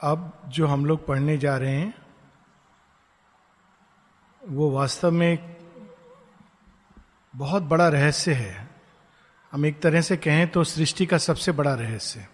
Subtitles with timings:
[0.00, 1.94] अब जो हम लोग पढ़ने जा रहे हैं,
[4.42, 5.56] वो वास्तव में एक
[7.34, 8.68] बहुत बड़ा रहस्य है।
[9.52, 12.26] हम एक तरह से कहें तो सृष्टि का सबसे बड़ा रहस्य।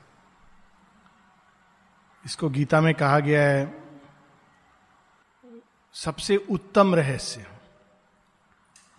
[2.25, 3.83] इसको गीता में कहा गया है,
[5.95, 7.47] सबसे उत्तम रहस्य।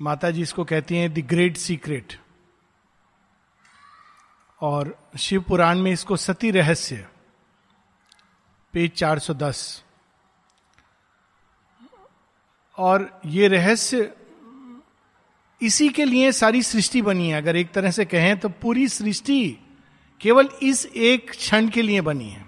[0.02, 2.20] माता जी इसको कहती हैं द ग्रेट सीक्रेट
[4.62, 7.08] और शिव पुराण में इसको सती रहस्य।
[8.76, 9.60] पेज 410
[12.78, 14.12] और ये रहस्य
[15.62, 19.58] इसी के लिए सारी सृष्टि बनी है। अगर एक तरह से कहें तो पूरी सृष्टि
[20.22, 22.46] केवल इस एक क्षण के लिए बनी है।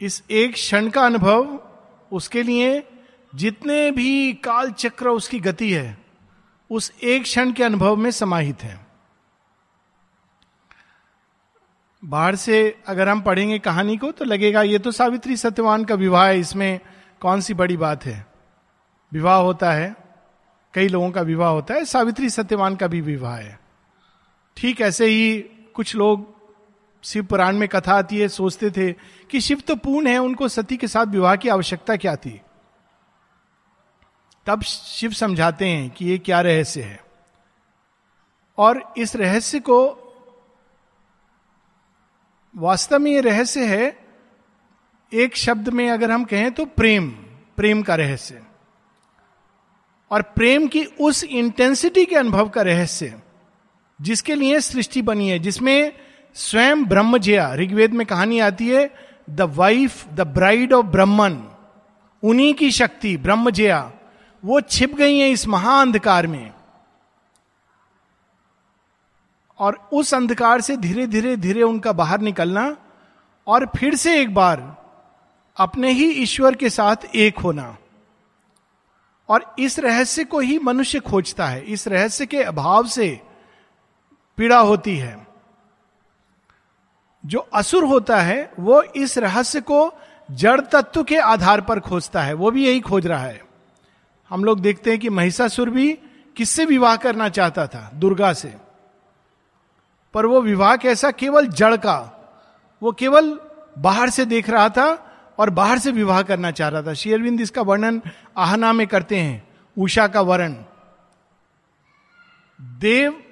[0.00, 1.58] इस एक क्षण का अनुभव
[2.12, 2.82] उसके लिए
[3.32, 5.98] जितने भी काल चक्र उसकी गति है,
[6.70, 8.91] उस एक क्षण के अनुभव में समाहित है।
[12.02, 16.26] बाहर से अगर हम पढ़ेंगे कहानी को तो लगेगा ये तो सावित्री सत्यवान का विवाह
[16.26, 16.80] है, इसमें
[17.20, 18.26] कौन सी बड़ी बात है?
[19.12, 19.94] विवाह होता है,
[20.74, 23.58] कई लोगों का विवाह होता है, सावित्री सत्यवान का भी विवाह है।
[24.56, 25.40] ठीक ऐसे ही
[25.74, 26.26] कुछ लोग
[27.04, 28.92] शिव पुराण में कथा आती है, सोचते थे
[29.30, 32.40] कि शिव तो पूर्ण है, उनको सती के साथ विवाह की आवश्यकता क्या थी?
[34.46, 37.00] तब शिव समझाते हैं कि ये क्या रहस्य है।
[38.58, 40.01] और इस रहस्य को
[42.54, 43.96] वास्तव में ये रहस्य है,
[45.12, 47.08] एक शब्द में अगर हम कहें तो प्रेम
[47.56, 48.42] प्रेम का रहस्य।
[50.10, 53.20] और प्रेम की उस इंटेंसिटी के अनुभव का रहस्य,
[54.00, 55.92] जिसके लिए सृष्टि बनी है, जिसमें
[56.36, 58.90] स्वयं ब्रह्मजया, ऋग्वेद में कहानी आती है
[59.30, 61.42] the wife the bride of Brahman
[62.22, 63.92] उन्हीं की शक्ति, ब्रह्मजया,
[64.42, 66.52] वो छिप गई है इस महाअंधकार में।
[69.62, 72.76] और उस अंधकार से धीरे धीरे धीरे उनका बाहर निकलना
[73.46, 74.82] और फिर से एक बार
[75.56, 77.76] अपने ही ईश्वर के साथ एक होना।
[79.28, 83.20] और इस रहस्य को ही मनुष्य खोजता है, इस रहस्य के अभाव से
[84.36, 85.26] पीड़ा होती है।
[87.26, 89.94] जो असुर होता है, वो इस रहस्य को
[90.30, 93.44] जड़ तत्व के आधार पर खोजता है, वो भी यही खोज रहा है।
[94.30, 95.98] हम लोग देखते हैं कि महिषासुर भी
[96.36, 97.90] किससे विवाह करना चाहता था?
[97.94, 98.71] दुर्गा से।
[100.14, 102.18] पर वो विवाह कैसा, केवल जड़ का।
[102.82, 103.40] वो केवल
[103.78, 107.62] बाहर से देख रहा था और बाहर से विवाह करना चाह रहा था। शेयरविंद इसका
[107.62, 108.02] वर्णन
[108.36, 110.54] आहना में करते हैं, उषा का वर्ण।
[112.60, 113.22] देव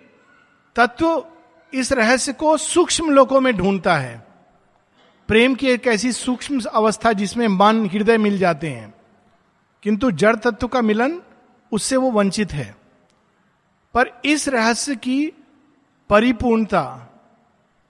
[0.77, 1.27] तत्व
[1.75, 4.27] इस रहस्य को सूक्ष्म लोकों में ढूंढता है।
[5.29, 8.95] प्रेम की एक ऐसी सूक्ष्म अवस्था जिसमें मन, हृदय मिल जाते हैं।
[9.83, 11.23] किंतु जड़ तत्व का मिलन,
[11.73, 12.77] उससे वो वंचित है।
[13.95, 15.33] पर इस रहस्य की
[16.11, 17.07] परिपूर्णता,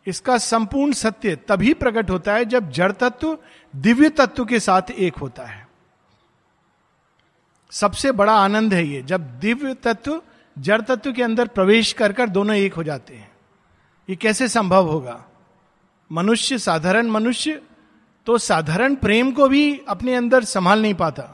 [0.06, 3.38] इसका संपूर्ण सत्य तभी प्रकट होता है जब जड़ तत्व
[3.74, 5.68] दिव्य तत्व के साथ एक होता है।
[7.72, 10.22] सबसे बड़ा आनंद है ये, जब दिव्य तत्व
[10.58, 13.30] जड़ तत्व के अंदर प्रवेश कर कर दोनों एक हो जाते हैं।
[14.08, 15.24] ये कैसे संभव होगा?
[16.10, 17.60] मनुष्य साधारण मनुष्य
[18.26, 21.24] तो साधारण प्रेम को भी अपने अंदर संभाल नहीं पाता।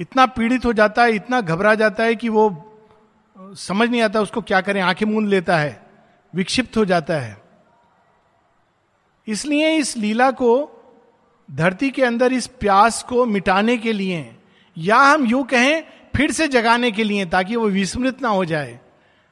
[0.00, 2.44] इतना पीड़ित हो जाता है, इतना घबरा जाता है कि वो
[3.36, 5.81] समझ नहीं आता उसको क्या करें, आँखें मूंद लेता है।
[6.34, 7.42] विक्षिप्त हो जाता है।
[9.28, 10.70] इसलिए इस लीला को,
[11.50, 14.36] धरती के अंदर इस प्यास को मिटाने के लिए,
[14.78, 15.82] या हम यू कहें,
[16.16, 18.80] फिर से जगाने के लिए, ताकि वो विस्मृत ना हो जाए,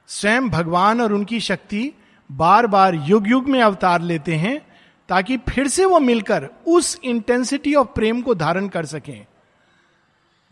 [0.09, 1.93] स्वयं भगवान और उनकी शक्ति
[2.31, 4.67] बार बार युग युग में अवतार लेते हैं,
[5.09, 9.27] ताकि फिर से वो मिलकर उस इंटेंसिटी ऑफ़ प्रेम को धारण कर सकें,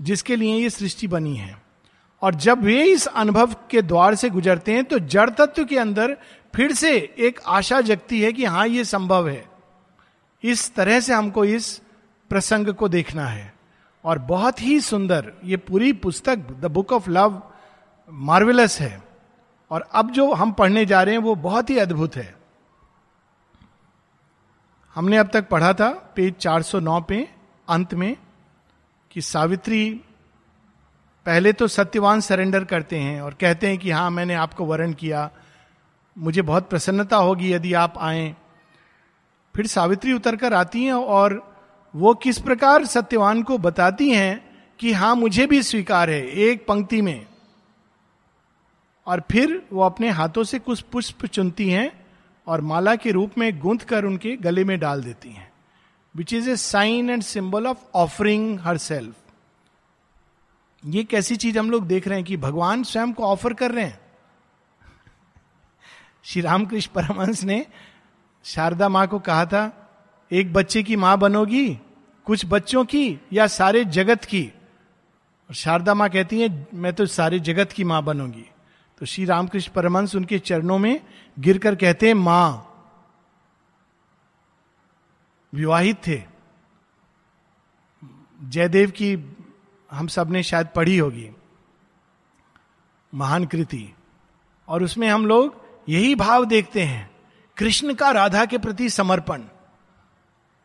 [0.01, 1.68] जिसके लिए ये सृष्टि बनी है।
[2.23, 6.17] और जब वे इस अनुभव के द्वार से गुजरते हैं तो जड़ तत्व के अंदर
[6.55, 9.49] फिर से एक आशा जगती है कि हाँ ये संभव है।
[10.43, 11.83] इस तरह से हमको इस
[12.29, 13.55] प्रसंग को देखना है।
[14.05, 17.43] और बहुत ही सुंदर ये पूरी पुस्तक the book of love
[18.11, 19.03] marvellous है।
[19.71, 22.37] और अब जो हम पढ़ने जा रहे हैं, वो बहुत ही अद्भुत है।
[24.95, 27.29] हमने अब तक पढ़ा था, पेज 409 पे,
[27.69, 28.17] अंत में,
[29.11, 30.01] कि सावित्री
[31.29, 35.31] पहले तो सत्यवान सरेंडर करते हैं और कहते हैं कि हाँ मैंने आपको वर्ण किया।
[36.19, 38.35] मुझे बहुत प्रसन्नता होगी यदि आप आए।
[39.55, 41.57] फिर सावित्री उतर कर आती हैं और
[41.95, 44.41] वो किस प्रकार सत्यवान को बताती हैं
[44.81, 47.27] कि हाँ मुझे भी स्वीकार है एक पंक्ति में।
[49.07, 52.07] और फिर वो अपने हाथों से कुछ पुष्प चुनती हैं
[52.47, 55.51] और माला के रूप में गूंथ कर उनके गले में डाल देती हैं।
[56.17, 59.15] Which is a sign and symbol of offering her self
[60.87, 63.85] ये कैसी चीज़ हम लोग देख रहे हैं कि भगवान स्वयं को ऑफ़र कर रहे
[63.85, 64.01] हैं?
[66.25, 67.67] श्री रामकृष्ण परमहंस ने
[68.45, 69.85] शारदा माँ को कहा था,
[70.33, 71.79] एक बच्चे की माँ बनोगी,
[72.25, 74.53] कुछ बच्चों की या सारे जगत की?
[75.49, 78.51] और शारदा माँ कहती है, मैं तो सारे जगत की माँ बनूँगी।
[78.99, 81.01] तो श्री रामकृष्ण परमंश उनके चरणों में
[81.39, 82.65] गिरकर कहते हैं, माँ।
[85.55, 86.23] विवाहित थे।
[88.45, 89.17] जयदेव की
[89.91, 91.31] हम सबने शायद पढ़ी होगी।
[93.15, 93.95] महान कृति।
[94.69, 97.11] और उसमें हम लोग यही भाव देखते हैं,
[97.57, 99.43] कृष्ण का राधा के प्रति समर्पण।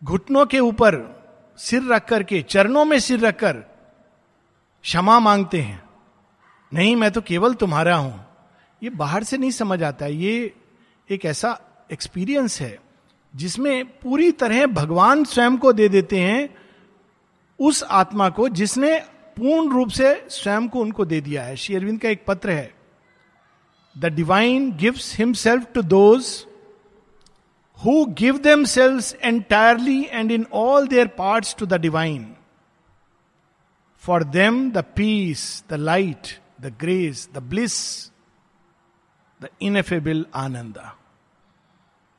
[0.03, 1.23] घुटनों के ऊपर
[1.57, 3.53] सिर रख करके चरणों में सिर रखकर
[4.83, 5.83] क्षमा मांगते हैं।
[6.73, 8.25] नहीं, मैं तो केवल तुम्हारा हूँ।
[8.83, 10.53] ये बाहर से नहीं समझ आता। है ये
[11.09, 11.59] एक ऐसा
[11.91, 12.79] एक्सपीरियंस है,
[13.35, 16.55] जिसमें पूरी तरह भगवान स्वयं को दे देते हैं,
[17.59, 21.99] उस आत्मा को जिसने पूर्ण रूप से स्वयं को उनको दे दिया है। श्री अरविंद
[22.01, 22.73] का एक पत्र है।
[23.95, 26.45] The divine gives himself to those
[27.79, 32.35] who give them selves entirely and in all their part to the divine
[34.03, 36.27] for them the peace the light
[36.61, 37.77] the grace the bliss
[39.41, 40.81] the ineffable Ananda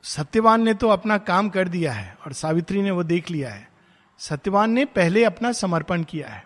[0.03, 3.67] Satyavan ने तो अपना काम कर दिया है और सावित्री ने वो देख लिया है।
[4.19, 6.44] सत्यवान ने पहले अपना समर्पण किया है।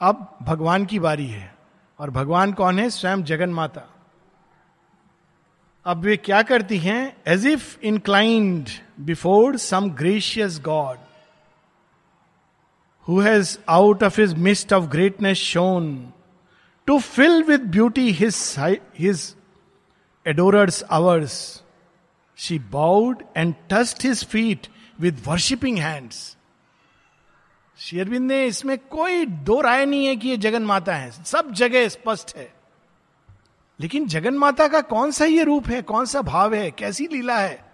[0.00, 1.54] अब भगवान की बारी है।
[2.00, 2.90] और भगवान कौन है?
[2.90, 3.88] स्वयं जगन माता
[5.86, 7.16] अब वे क्या करती हैं?
[7.26, 8.68] As if inclined
[9.00, 10.98] before some gracious god
[13.08, 16.12] who has out of his mist of greatness shone
[16.86, 18.54] to fill with beauty his
[18.98, 19.34] his
[20.26, 21.62] adorers hours
[22.36, 24.66] she bowed and touched his feet
[25.00, 26.35] with worshipping hands
[27.78, 31.88] शेरविंद ने इसमें कोई दो राय नहीं है कि ये जगन माता है। सब जगह
[31.88, 32.54] स्पष्ट है।
[33.80, 37.38] लेकिन जगन माता का कौन सा ये रूप है, कौन सा भाव है, कैसी लीला
[37.38, 37.72] है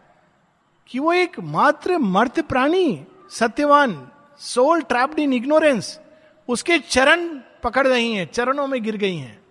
[0.87, 4.08] कि वो एक मात्र मर्त प्राणी, Satyavan
[4.38, 6.00] soul trapped in ignorance
[6.49, 9.43] उसके चरण पकड़ रही हैं, चरणों में गिर गई हैं,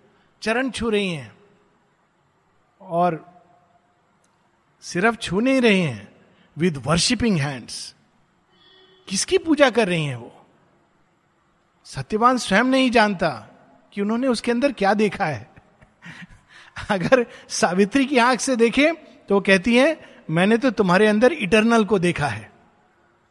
[0.42, 1.32] चरण छू रही हैं
[2.80, 3.42] और
[4.80, 6.12] सिर्फ़ छू नहीं रहे हैं
[6.58, 7.94] विद वर्शिपिंग हैंड्स
[9.08, 10.41] किसकी पूजा कर रही हैं वो?
[11.84, 13.28] सत्यवान स्वयं नहीं जानता
[13.92, 15.50] कि उन्होंने उसके अंदर क्या देखा है।
[16.90, 18.92] अगर सावित्री की आँख से देखे
[19.28, 20.00] तो वो कहती है,
[20.30, 22.52] मैंने तो तुम्हारे अंदर इटरनल को देखा है।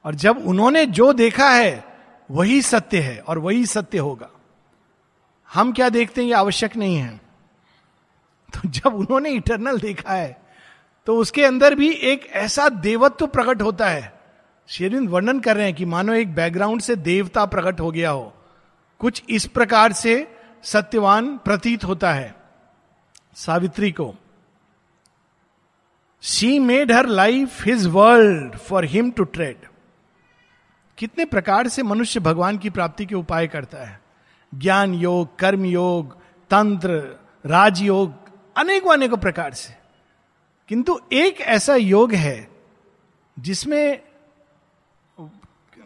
[0.06, 1.86] और जब उन्होंने जो देखा है,
[2.32, 4.30] वही सत्य है और वही सत्य होगा।
[5.54, 7.18] हम क्या देखते हैं, ये आवश्यक नहीं है।
[8.54, 10.42] तो जब उन्होंने इटरनल देखा है
[11.06, 14.20] तो उसके अंदर भी एक ऐसा देवत्व प्रकट होता है।
[14.68, 18.34] शेरविंद वर्णन कर रहे हैं कि मानो एक बैकग्राउंड से देवता प्रकट हो गया हो।
[19.02, 22.36] कुछ इस प्रकार से सत्यवान प्रतीत होता है।
[23.36, 24.16] सावित्री को
[26.22, 29.58] she made her life his world for him to tread
[30.98, 34.02] कितने प्रकार से मनुष्य भगवान की प्राप्ति के उपाय करता है।
[34.56, 36.18] ज्ञान योग, कर्म योग,
[36.50, 38.14] तंत्र राजयोग
[38.58, 39.74] अनेकों अनेकों प्रकार से।
[40.68, 42.52] किंतु एक ऐसा योग है
[43.40, 44.11] जिसमें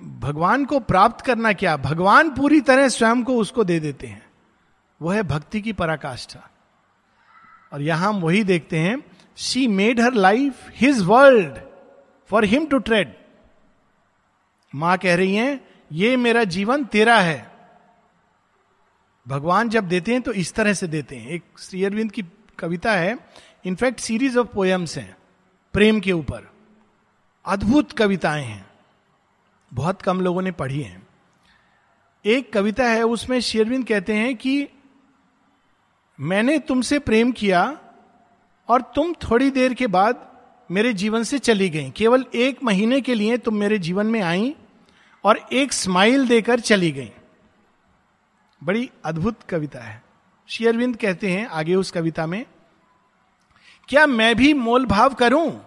[0.05, 1.77] भगवान को प्राप्त करना क्या?
[1.77, 4.25] भगवान पूरी तरह स्वयं को उसको दे देते हैं।
[5.01, 6.49] वो है भक्ति की पराकाष्ठा।
[7.73, 8.97] और यहाँ हम वही देखते हैं
[9.37, 11.57] she made her life his world
[12.29, 13.13] for him to tread
[14.75, 17.51] माँ कह रही हैं, ये मेरा जीवन तेरा है।
[19.27, 22.23] भगवान जब देते हैं तो इस तरह से देते हैं। एक श्री अरविंद की
[22.59, 23.17] कविता है
[23.65, 25.17] इनफैक्ट सीरीज़ ऑफ़ पोएम्स हैं,
[25.73, 26.49] प्रेम के ऊपर।
[27.45, 28.65] अद्भुत कविताएँ हैं।
[29.75, 31.07] बहुत कम लोगों ने पढ़ी है।
[32.25, 34.67] एक कविता है, उसमें शेरविंद कहते हैं कि,
[36.19, 37.79] मैंने तुमसे प्रेम किया
[38.67, 40.31] और तुम थोड़ी देर के बाद
[40.71, 44.55] मेरे जीवन से चली गई। केवल एक महीने के लिए तुम मेरे जीवन में आई
[45.23, 47.11] और एक स्माइल देकर चली गई।
[48.63, 50.03] बड़ी अद्भुत कविता है।
[50.47, 52.45] शेयरविंद कहते हैं आगे उस कविता में,
[53.89, 55.65] क्या मैं भी मोल भाव करूँ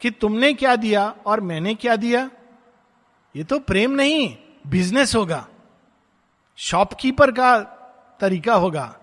[0.00, 2.30] कि तुमने क्या दिया और मैंने क्या दिया?
[3.34, 4.36] ये तो प्रेम नहीं
[4.66, 5.46] बिज़नेस होगा।
[6.58, 7.58] शॉपकीपर का
[8.20, 8.96] तरीका होगा।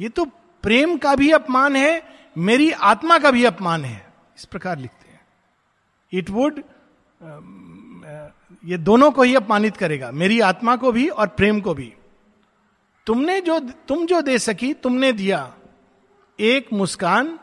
[0.00, 0.24] ये तो
[0.64, 2.02] प्रेम का भी अपमान है,
[2.36, 5.20] मेरी आत्मा का भी अपमान है। इस प्रकार लिखते हैं।
[6.12, 6.62] इट वुड
[8.64, 11.92] ये दोनों को ही अपमानित करेगा, मेरी आत्मा को भी और प्रेम को भी।
[13.06, 15.54] तुमने जो, तुम जो दे सकी, तुमने दिया।
[16.38, 17.38] एक मुस्कान,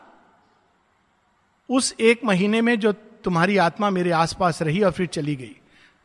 [1.68, 5.56] उस एक महीने में जो तुम्हारी आत्मा मेरे आसपास रही और फिर चली गई।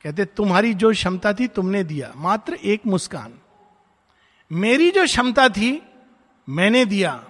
[0.03, 3.39] कहते, तुम्हारी जो क्षमता थी, तुमने दिया। मात्र एक मुस्कान।
[4.51, 5.83] मेरी जो क्षमता थी,
[6.49, 7.25] मैंने दिया।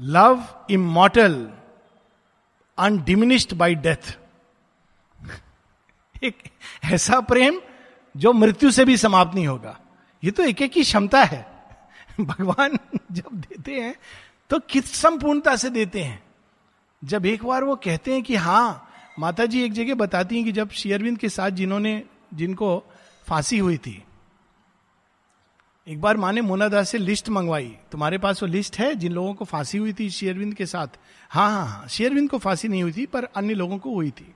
[0.00, 1.52] Love immortal
[2.78, 4.18] undiminished by death.
[6.24, 6.42] एक
[6.84, 7.60] ऐसा प्रेम
[8.16, 9.80] जो मृत्यु से भी समाप्त नहीं होगा।
[10.24, 11.66] ये तो एक एक की क्षमता है।
[12.20, 12.78] भगवान
[13.12, 13.94] जब देते हैं
[14.50, 16.22] तो किस संपूर्णता से देते हैं?
[17.04, 18.83] जब एक बार वो कहते हैं कि हाँ
[19.16, 22.02] माता जी एक जगह बताती हैं कि जब शेयरविंद के साथ जिन्होंने,
[22.34, 22.82] जिनको
[23.26, 24.02] फांसी हुई थी,
[25.86, 29.34] एक बार माँ ने मोनादास से लिस्ट मंगवाई। तुम्हारे पास वो लिस्ट है जिन लोगों
[29.34, 30.88] को फांसी हुई थी शेयरविंद के साथ?
[31.30, 34.34] हाँ हाँ हाँ शेयरविंद को फांसी नहीं हुई थी, पर अन्य लोगों को हुई थी।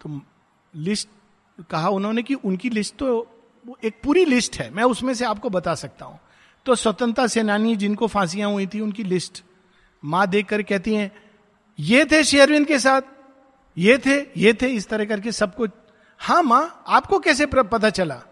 [0.00, 0.20] तो
[0.74, 1.08] लिस्ट,
[1.70, 3.26] कहा उन्होंने कि उनकी लिस्ट तो
[3.84, 6.18] एक पूरी लिस्ट है, मैं उसमें से आपको बता सकता हूँ।
[6.66, 9.42] तो स्वतंत्रता सेनानी जिनको फांसियाँ हुई थी, उनकी लिस्ट
[10.02, 11.10] माँ देखकर कहती हैं
[11.80, 13.02] ये थे शेयरविंद के साथ।
[13.78, 15.70] ये थे ये थे, इस तरह करके सब कुछ।
[16.18, 18.22] हाँ माँ, आपको कैसे पता चला?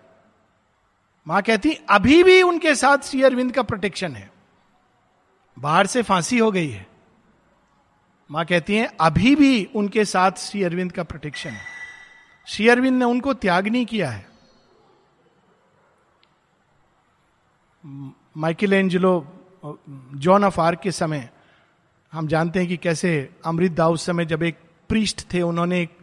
[1.27, 4.33] माँ कहती, अभी भी उनके साथ श्री अरविंद का प्रोटेक्शन है।
[5.59, 6.87] बाहर से फांसी हो गई है।
[8.31, 11.65] माँ कहती हैं, अभी भी उनके साथ श्री अरविंद का प्रोटेक्शन है।
[12.47, 14.29] श्री अरविंद ने उनको त्याग नहीं किया है।
[18.37, 19.27] Michelangelo
[20.15, 21.31] Joan of Arc के समय
[22.13, 25.99] हम जानते हैं कि कैसे अमृत दाऊ उस समय जब एक पृष्ठ थे, उन्होंने एक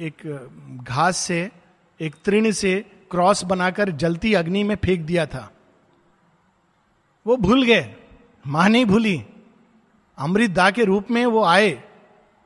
[0.00, 0.48] एक
[0.84, 1.50] घास से,
[2.00, 5.52] एक तृण से क्रॉस बनाकर जलती अग्नि में फेंक दिया था।
[7.26, 7.96] वो भूल गए।
[8.46, 9.24] माँ नहीं भूली।
[10.18, 11.82] अमृत दा के रूप में वो आए।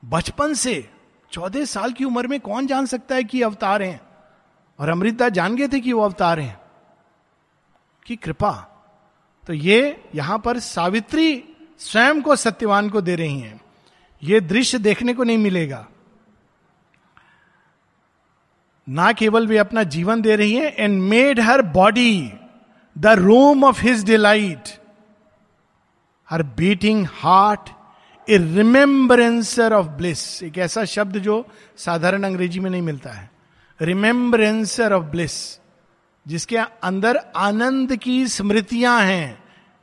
[0.04, 0.90] बचपन से,
[1.30, 4.00] चौदह साल की उम्र में कौन जान सकता है कि अवतार हैं?
[4.78, 6.60] और अमृतदा जान गए थे कि वो अवतार हैं।
[8.06, 8.52] कि कृपा।
[9.46, 11.44] तो ये यहाँ पर सावित्री
[11.78, 13.60] स्वयं को सत्यवान को दे रही हैं।
[14.22, 15.88] यह दृश्य देखने को नहीं मिलेगा।
[18.88, 22.32] ना केवल वे अपना जीवन दे रही हैं and made her body
[22.98, 24.78] the room of his delight
[26.30, 27.70] her beating heart
[28.30, 33.30] a remembrancer of bliss एक ऐसा शब्द जो साधारण अंग्रेज़ी में नहीं मिलता है।
[33.82, 35.60] रिमेम्बरेंसर ऑफ़ ब्लिस
[36.28, 39.41] जिसके अंदर आनंद की स्मृतियाँ हैं।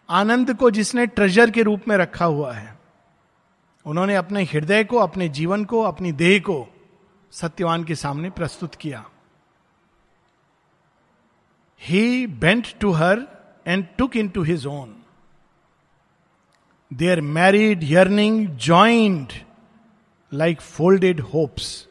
[0.09, 2.79] आनंद को जिसने ट्रेजर के रूप में रखा हुआ है,
[3.85, 6.67] उन्होंने अपने हृदय को, अपने जीवन को, अपनी देह को
[7.31, 9.05] सत्यवान के सामने प्रस्तुत किया।
[11.81, 13.27] He bent to her
[13.67, 14.95] and took into his own
[16.93, 19.33] their married yearning joined
[20.33, 21.87] like folded hopes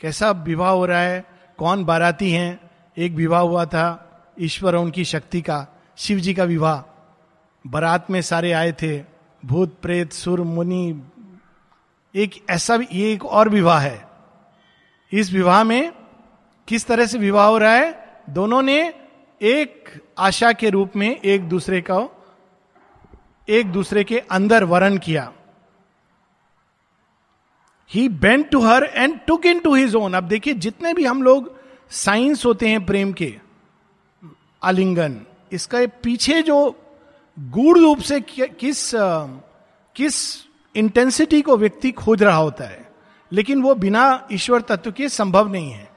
[0.00, 1.24] कैसा विवाह हो रहा है?
[1.58, 2.70] कौन बाराती हैं?
[2.98, 3.86] एक विवाह हुआ था,
[4.40, 6.82] ईश्वर उनकी शक्ति का। शिव जी का विवाह।
[7.66, 9.02] बारात में सारे आए थे।
[9.44, 11.02] भूत, प्रेत, सुर, मुनि,
[12.14, 14.08] एक ऐसा ये एक और विवाह है।
[15.12, 15.92] इस विवाह में
[16.68, 18.22] किस तरह से विवाह हो रहा है?
[18.30, 18.94] दोनों ने
[19.42, 22.08] एक आशा के रूप में एक दूसरे का,
[23.48, 25.32] एक दूसरे के अंदर वरण किया।
[27.90, 31.56] He bent to her and took into his own अब देखिए, जितने भी हम लोग
[31.90, 33.38] साइंस होते हैं प्रेम के,
[34.62, 35.20] आलिंगन
[35.52, 36.58] इसका पीछे जो
[37.36, 38.90] गूढ़ रूप से किस
[39.96, 40.14] किस
[40.74, 42.88] इंटेंसिटी को व्यक्ति खोज रहा होता है,
[43.32, 45.88] लेकिन वो बिना ईश्वर तत्व के संभव नहीं है।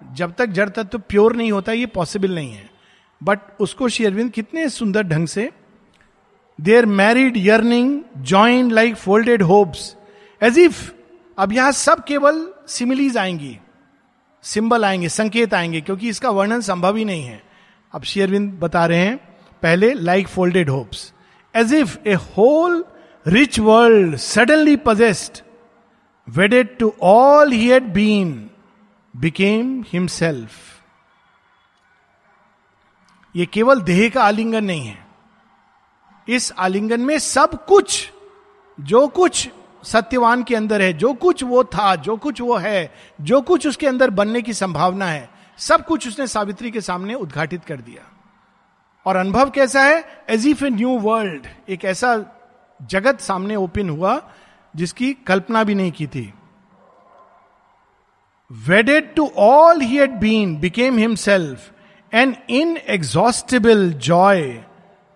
[0.00, 2.70] जब तक जड़ तत्व प्योर नहीं होता, ये पॉसिबल नहीं है।
[3.20, 5.50] बट उसको शेयरविंद कितने सुंदर ढंग से
[6.58, 9.94] their married yearning joined like folded hopes
[10.40, 10.90] as if
[11.38, 13.58] अब यहाँ सब केवल सिमिलीज आएँगी
[14.44, 17.42] सिंबल आएँगे, संकेत आएँगे, क्योंकि इसका वर्णन संभव ही नहीं है।
[17.92, 19.16] अब शेयरविंद बता रहे हैं,
[19.62, 21.12] पहले like folded hopes
[21.54, 22.84] as if a whole
[23.26, 25.42] rich world suddenly possessed
[26.28, 28.50] wedded to all he had been
[29.14, 30.50] became himself
[33.34, 35.06] ये केवल देह का आलिंगन नहीं है।
[36.28, 38.10] इस आलिंगन में सब कुछ,
[38.80, 39.48] जो कुछ
[39.84, 43.86] सत्यवान के अंदर है, जो कुछ वो था, जो कुछ वो है, जो कुछ उसके
[43.86, 45.28] अंदर बनने की संभावना है
[45.62, 48.02] सब कुछ उसने सावित्री के सामने उद्घाटित कर दिया।
[49.06, 50.24] और अनुभव कैसा है?
[50.30, 52.24] As if a new world एक ऐसा
[52.82, 54.30] जगत सामने ओपन हुआ,
[54.76, 56.34] जिसकी कल्पना भी नहीं की थी।
[58.50, 61.70] Wedded to all he had been became himself
[62.12, 62.36] an
[62.76, 64.64] inexhaustible joy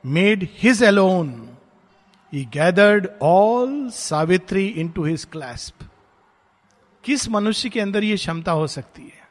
[0.07, 1.59] made his alone
[2.35, 5.91] he gathered all Savitri into his clasp
[7.05, 9.26] किस मनुष्य के अंदर यह क्षमता हो सकती है?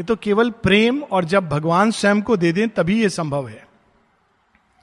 [0.00, 3.66] ये तो केवल प्रेम और जब भगवान स्वयं को दे दें, तभी यह संभव है।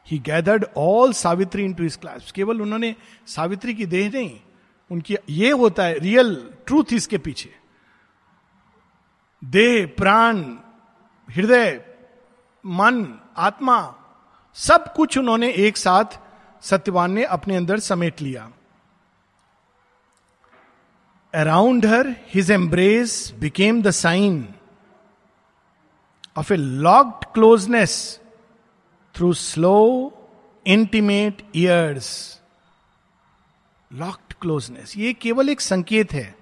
[0.07, 2.93] He gathered all Savitri into his clasp केवल उन्होंने
[3.27, 4.39] सावित्री की देह नहीं,
[4.91, 6.35] उनकी, ये होता है रियल
[6.67, 7.49] ट्रूथ इसके पीछे।
[9.43, 10.43] देह, प्राण,
[11.29, 11.81] हृदय,
[12.65, 13.79] मन, आत्मा,
[14.55, 16.19] सब कुछ उन्होंने एक साथ
[16.61, 18.49] सत्यवान ने अपने अंदर समेट लिया।
[21.33, 24.53] Around her his embrace became the sign
[26.37, 28.19] of a locked closeness
[29.15, 29.77] through slow
[30.65, 32.09] intimate years
[33.91, 36.35] locked closeness ये केवल एक संकेत है।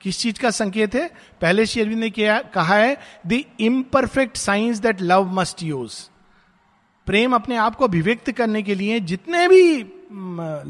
[0.00, 1.08] किस चीज़ का संकेत है?
[1.40, 6.00] पहले शेरविंद ने किया, कहा है the imperfect science that love must use
[7.06, 9.78] प्रेम अपने आप को अभिव्यक्त करने के लिए जितने भी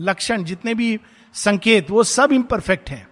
[0.01, 0.99] लक्षण, जितने भी
[1.35, 3.07] संकेत, वो सब इम्परफेक्ट हैं।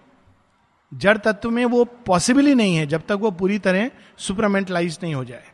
[0.91, 5.13] जड़ तत्व में वो पॉसिबल ही नहीं है जब तक वो पूरी तरह सुपरमेंटलाइज नहीं
[5.15, 5.51] हो जाए।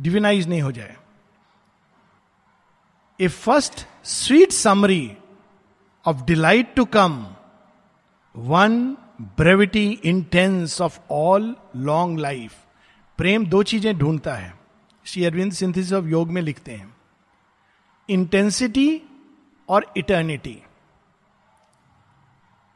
[0.00, 0.96] डिविनाइज नहीं हो जाए।
[3.20, 5.16] A first sweet summary
[6.06, 7.26] of delight to come
[8.36, 12.54] one brevity intense of all long life
[13.18, 14.54] प्रेम दो चीज़ें ढूंढता है।
[15.04, 16.96] श्री अरविंद सिंथिस ऑफ़ योग में लिखते हैं।
[18.08, 19.02] इंटेंसिटी
[19.68, 20.62] और इटर्निटी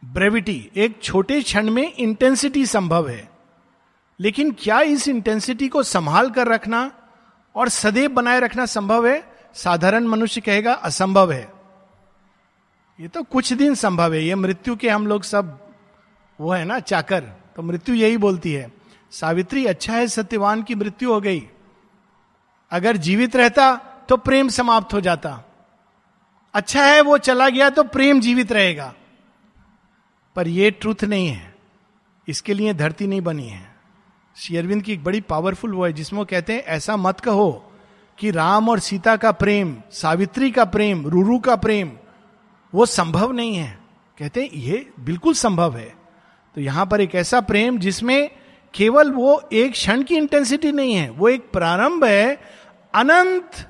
[0.05, 3.31] ब्रेविटी एक छोटे क्षण में इंटेंसिटी संभव है।
[4.21, 6.91] लेकिन क्या इस इंटेंसिटी को संभाल कर रखना
[7.57, 11.53] और सदैव बनाए रखना संभव है। साधारण मनुष्य कहेगा, असंभव है।
[13.01, 15.69] ये तो कुछ दिन संभव है। ये मृत्यु के हम लोग सब,
[16.41, 17.21] वो है ना, चाकर।
[17.57, 18.73] तो मृत्यु यही बोलती है,
[19.11, 21.49] सावित्री अच्छा है सत्यवान की मृत्यु हो गई।
[22.71, 23.75] अगर जीवित रहता
[24.09, 25.43] तो प्रेम समाप्त हो जाता।
[26.55, 28.95] अच्छा है वो चला गया तो प्रेम जीवित रहेगा।
[30.37, 31.55] पर ये ट्रूथ नहीं है।
[32.29, 33.72] इसके लिए धरती नहीं बनी है।
[34.37, 37.73] शेयरविंद की एक बड़ी पावरफुल वो है, जिसमें कहते हैं, ऐसा मत कहो
[38.19, 41.93] कि राम और सीता का प्रेम, सावित्री का प्रेम, रूरू का प्रेम,
[42.75, 43.79] वो संभव नहीं है।
[44.19, 45.95] कहते हैं, ये बिल्कुल संभव है।
[46.55, 48.31] तो यहाँ पर एक ऐसा प्रेम जिसमें
[48.75, 52.41] केवल वो एक क्षण की इंटेंसिटी नहीं है, वो एक प्रारंभ है
[52.95, 53.69] अनंत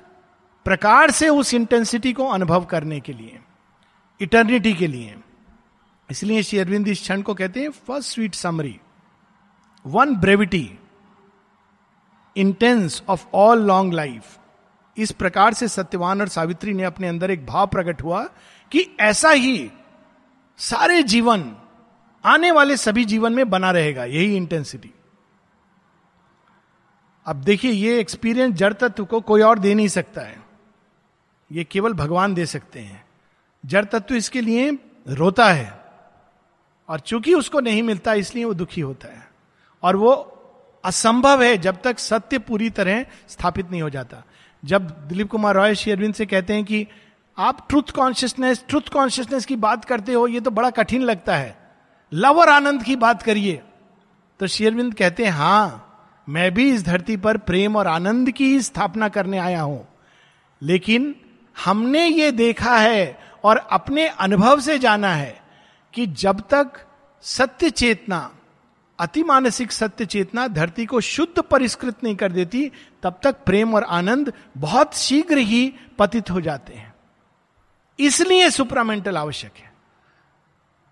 [0.65, 3.39] प्रकार से उस इंटेंसिटी को अनुभव करने के लिए
[4.21, 5.15] इटर्निटी के लिए।
[6.11, 8.79] इसलिए श्री अरविंद इस क्षण को कहते हैं, first sweet summary.
[9.85, 10.79] One brevity
[12.37, 14.39] intense of all long life
[14.97, 18.23] इस प्रकार से सत्यवान और सावित्री ने अपने अंदर एक भाव प्रकट हुआ
[18.71, 19.71] कि ऐसा ही
[20.57, 21.55] सारे जीवन,
[22.25, 24.91] आने वाले सभी जीवन में बना रहेगा, यही इंटेंसिटी
[27.25, 30.43] अब देखिए, ये एक्सपीरियंस जड़ तत्व को कोई और दे नहीं सकता है।
[31.51, 33.05] ये केवल भगवान दे सकते हैं।
[33.65, 34.71] जड़ तत्व इसके लिए
[35.09, 35.85] रोता है
[36.89, 39.32] और चूँकि उसको नहीं मिलता, इसलिए वो दुखी होता है।
[39.83, 40.29] और वो
[40.85, 44.23] असंभव है जब तक सत्य पूरी तरह स्थापित नहीं हो जाता।
[44.65, 46.87] जब दिलीप कुमार रॉय, श्री अरविंद से कहते हैं कि
[47.37, 51.57] आप ट्रुथ कॉन्शियसनेस ट्रुथ कॉन्शियसनेस की बात करते हो, ये तो बड़ा कठिन लगता है।
[52.13, 53.61] लव और आनंद की बात करिए।
[54.39, 55.89] तो शेरविंद कहते हैं, हाँ,
[56.29, 59.87] मैं भी इस धरती पर प्रेम और आनंद की ही स्थापना करने आया हूँ।
[60.61, 61.15] लेकिन
[61.65, 65.41] हमने ये देखा है और अपने अनुभव से जाना है
[65.93, 66.71] कि जब तक
[67.21, 68.31] सत्य चेतना
[69.03, 72.71] अति मानसिक सत्य चेतना धरती को शुद्ध परिष्कृत नहीं कर देती,
[73.03, 76.93] तब तक प्रेम और आनंद बहुत शीघ्र ही पतित हो जाते हैं।
[77.99, 79.71] इसलिए सुपरामेंटल आवश्यक है।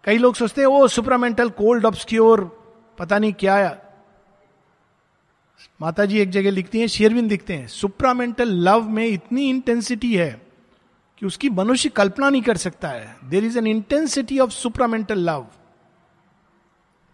[0.03, 2.43] कई लोग सोचते हैं वो सुपरामेंटल, कोल्ड ऑब्सक्योर
[2.99, 3.77] पता नहीं क्या
[5.81, 10.41] माता जी एक जगह लिखती हैं, शेरविन लिखते हैं, सुप्रामेंटल लव में इतनी इंटेंसिटी है
[11.17, 15.47] कि उसकी मनुष्य कल्पना नहीं कर सकता है। There is an intensity of supramental love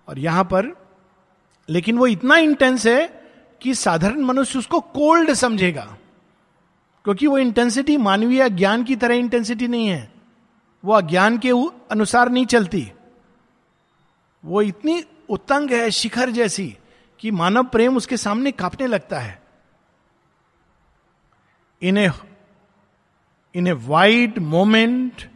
[0.08, 0.87] और यहाँ पर
[1.70, 3.24] लेकिन वो इतना इंटेंस है
[3.62, 5.98] कि साधारण मनुष्य उसको कोल्ड समझेगा।
[7.04, 10.12] क्योंकि वो इंटेंसिटी मानवीय ज्ञान की तरह इंटेंसिटी नहीं है।
[10.86, 11.50] वो अज्ञान के
[11.92, 12.92] अनुसार नहीं चलती।
[14.46, 16.78] वो इतनी उत्तंग है, शिखर जैसी,
[17.20, 19.42] कि मानव प्रेम उसके सामने कांपने लगता है।
[21.82, 22.12] In a
[23.56, 25.32] in a wide moment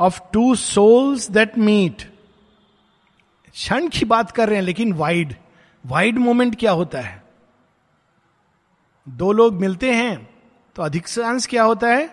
[0.00, 2.02] of two souls that meet
[3.52, 5.36] क्षण की बात कर रहे हैं, लेकिन वाइड
[5.86, 7.22] वाइड मोमेंट क्या होता है?
[9.06, 10.28] दो लोग मिलते हैं
[10.76, 12.08] तो अधिकांश क्या होता है?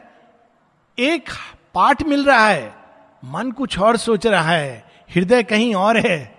[0.98, 1.30] एक
[1.76, 2.76] पार्ट मिल रहा है,
[3.24, 6.36] मन कुछ और सोच रहा है, हृदय कहीं और है,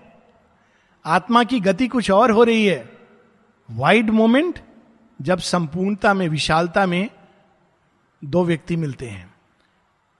[1.05, 2.89] आत्मा की गति कुछ और हो रही है।
[3.69, 4.59] वाइड मोमेंट
[5.21, 7.09] जब संपूर्णता में, विशालता में
[8.23, 9.35] दो व्यक्ति मिलते हैं।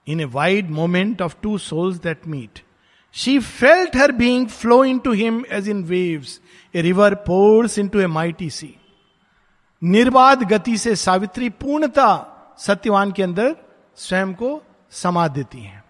[0.07, 2.64] In a wide moment of two souls that meet.
[3.17, 6.41] Her being flow into him as in waves
[6.75, 8.75] a river pours into a mighty sea
[9.83, 12.07] निर्बाध गति से सावित्री पूर्णता
[12.59, 13.55] सत्यवान के अंदर
[13.95, 15.83] स्वयं को समा देती हैं।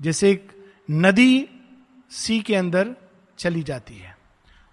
[0.00, 0.52] जैसे एक
[0.90, 1.48] नदी
[2.10, 2.94] सी के अंदर
[3.38, 4.16] चली जाती है।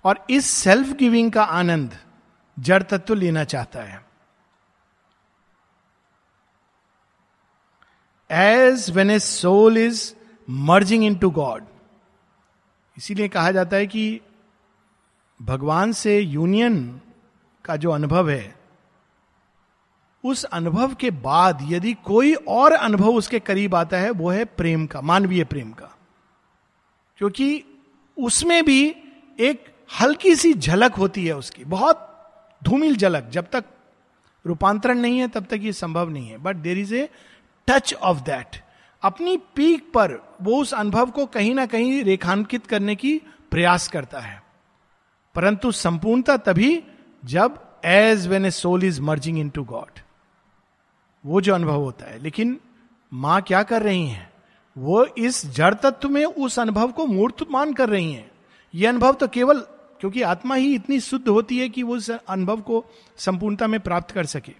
[0.05, 1.97] और इस सेल्फ गिविंग का आनंद
[2.59, 4.05] जड़ तत्व लेना चाहता है।
[8.31, 10.13] As when a soul is
[10.49, 11.63] merging into God
[12.97, 14.21] इसीलिए कहा जाता है कि
[15.41, 17.01] भगवान से यूनियन
[17.65, 18.55] का जो अनुभव है,
[20.25, 24.85] उस अनुभव के बाद यदि कोई और अनुभव उसके करीब आता है, वो है प्रेम
[24.85, 25.97] का, मानवीय प्रेम का।
[27.17, 27.63] क्योंकि
[28.17, 28.95] उसमें भी
[29.39, 29.65] एक
[30.01, 32.03] हल्की सी झलक होती है उसकी, बहुत
[32.63, 33.65] धूमिल झलक, जब तक
[34.45, 37.09] रूपांतरण नहीं है तब तक ये संभव नहीं है। But there is a
[37.67, 38.63] touch of that
[39.07, 44.19] अपनी पीक पर वो उस अनुभव को कहीं ना कहीं रेखांकित करने की प्रयास करता
[44.19, 44.43] है।
[45.35, 46.83] परंतु संपूर्णता तभी
[47.25, 49.99] जब as when a soul is merging into God
[51.25, 52.59] वो जो अनुभव होता है। लेकिन
[53.13, 54.33] माँ क्या कर रही हैं?
[54.77, 58.31] वो इस जड़ तत्व में उस अनुभव को मूर्त मान कर रही हैं।
[58.75, 59.59] ये अनुभव तो केवल
[59.99, 62.85] क्योंकि आत्मा ही इतनी शुद्ध होती है कि वो उस अनुभव को
[63.17, 64.53] संपूर्णता में प्राप्त कर सके।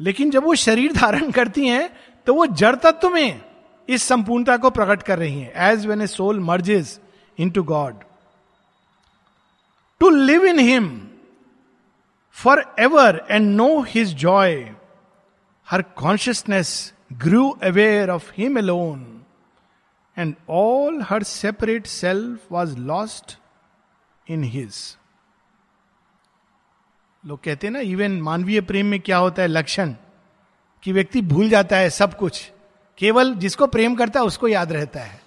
[0.00, 1.90] लेकिन जब वो शरीर धारण करती हैं
[2.26, 3.44] तो वो जड़ तत्व में
[3.88, 7.00] इस संपूर्णता को प्रकट कर रही है as when a soul merges
[7.50, 7.94] into God
[10.00, 11.08] to live in him
[12.32, 14.74] for ever and know his joy
[15.70, 19.22] her consciousness grew aware of him alone
[20.18, 23.38] and all her separate self was lost
[24.30, 24.96] in his
[27.26, 29.48] लोग कहते हैं ना even मानवीय प्रेम में क्या होता है?
[29.48, 29.94] लक्षण।
[30.86, 32.52] कि व्यक्ति भूल जाता है सब कुछ।
[32.98, 35.20] केवल जिसको प्रेम करता है उसको याद रहता है।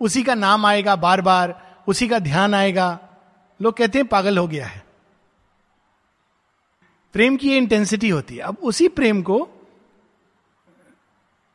[0.00, 2.98] उसी का नाम आएगा बार बार उसी का ध्यान आएगा।
[3.60, 4.84] लोग कहते हैं, पागल हो गया है।
[7.12, 9.48] प्रेम की ये इंटेंसिटी होती है। अब उसी प्रेम को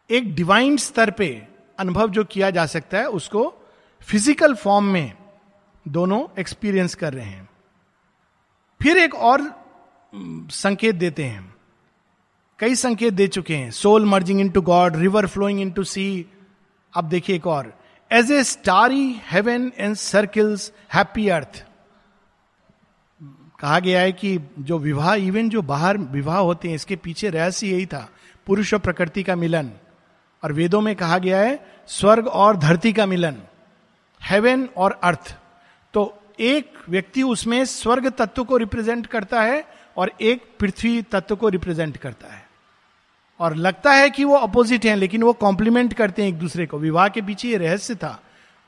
[0.10, 1.48] एक डिवाइन स्तर पे
[1.80, 3.54] अनुभव जो किया जा सकता है, उसको
[4.02, 5.14] फ़िज़िकल फॉर्म में
[5.88, 7.50] दोनों एक्सपीरियंस कर रहे हैं।
[8.82, 9.66] फिर एक और
[10.52, 11.59] संकेत देते हैं।
[12.60, 16.26] कई संकेत दे चुके हैं। Soul merging into God river flowing into sea
[16.94, 17.74] अब देखिए एक और।
[18.12, 21.66] As a starry heaven encircles happy earth
[23.60, 27.68] कहा गया है कि जो विवाह इवन जो बाहर विवाह होते हैं, इसके पीछे रहस्य
[27.68, 28.10] यही था।
[28.48, 29.72] पुरुष और प्रकृति का मिलन।
[30.44, 33.38] और वेदों में कहा गया है, स्वर्ग और धरती का मिलन।
[34.22, 35.36] हेवन और अर्थ
[35.94, 39.64] तो एक व्यक्ति उसमें स्वर्ग तत्व को रिप्रेजेंट करता है
[39.98, 42.49] और एक पृथ्वी तत्व को रिप्रेजेंट करता है।
[43.40, 46.78] और लगता है कि वो अपोजिट हैं, लेकिन वो कॉम्प्लीमेंट करते हैं एक दूसरे को।
[46.78, 48.20] विवाह के पीछे ये रहस्य था।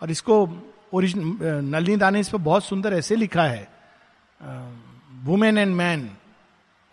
[0.02, 0.36] और इसको
[0.94, 3.68] ओरिजिन नलनी दाने इस पर बहुत सुंदर ऐसे लिखा है
[5.24, 6.10] वुमेन एंड मैन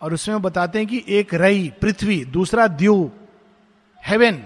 [0.01, 3.11] और उसमें वो बताते हैं कि एक रई, पृथ्वी, दूसरा द्यू
[4.03, 4.43] हेवन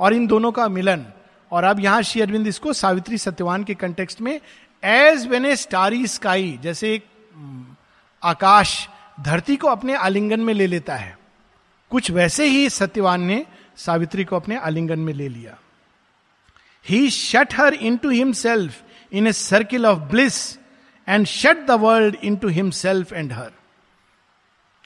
[0.00, 1.04] और इन दोनों का मिलन।
[1.52, 4.40] और अब यहाँ श्री अरविंद इसको सावित्री सत्यवान के कंटेक्स्ट में
[4.82, 7.06] as when a starry sky जैसे एक
[8.22, 8.88] आकाश,
[9.20, 11.16] धरती को अपने आलिंगन में ले लेता है।
[11.90, 15.58] कुछ वैसे ही सत्यवान ने सावित्री को अपने आलिंगन में ले लिया।
[16.88, 20.58] He shut her into himself in a circle of bliss
[21.08, 23.52] and shut the world into himself and her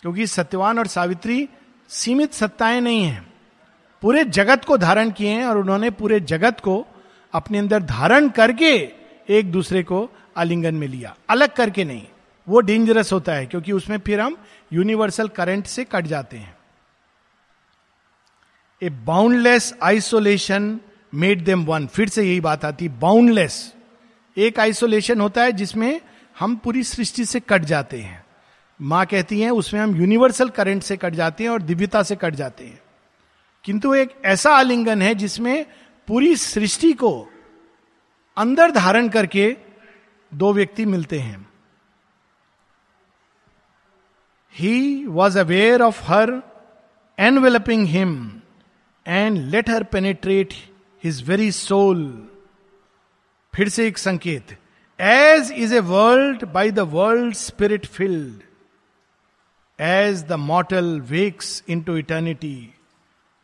[0.02, 1.48] क्योंकि सत्यवान और सावित्री
[1.88, 3.26] सीमित सत्ताएँ नहीं है।
[4.02, 6.87] पूरे जगत को धारण किए हैं और उन्होंने पूरे जगत को
[7.32, 8.90] अपने अंदर धारण करके
[9.28, 12.06] एक दूसरे को आलिंगन में लिया। अलग करके नहीं।
[12.48, 14.37] वो डेंजरस होता है क्योंकि उसमें फिर हम
[14.72, 16.57] यूनिवर्सल करंट से कट जाते हैं।
[18.82, 20.80] A boundless isolation
[21.14, 23.74] made them one फिर से यही बात आती बाउंडलेस
[24.36, 26.00] एक आइसोलेशन होता है जिसमें
[26.38, 28.26] हम पूरी सृष्टि से कट जाते हैं।
[28.82, 32.34] माँ कहती हैं, उसमें हम यूनिवर्सल करंट से कट जाते हैं और दिव्यता से कट
[32.34, 32.80] जाते हैं।
[33.64, 35.66] किंतु एक ऐसा आलिंगन है जिसमें
[36.06, 37.28] पूरी सृष्टि को
[38.36, 39.56] अंदर धारण करके
[40.34, 41.48] दो व्यक्ति मिलते हैं।
[44.54, 46.42] He was aware of her
[47.18, 48.40] enveloping him
[49.08, 50.54] and let her penetrate
[51.04, 52.00] his very soul
[53.54, 54.56] फिर से एक संकेत.
[54.98, 58.42] As is a world by the world spirit filled
[59.78, 62.74] as the mortal wakes into eternity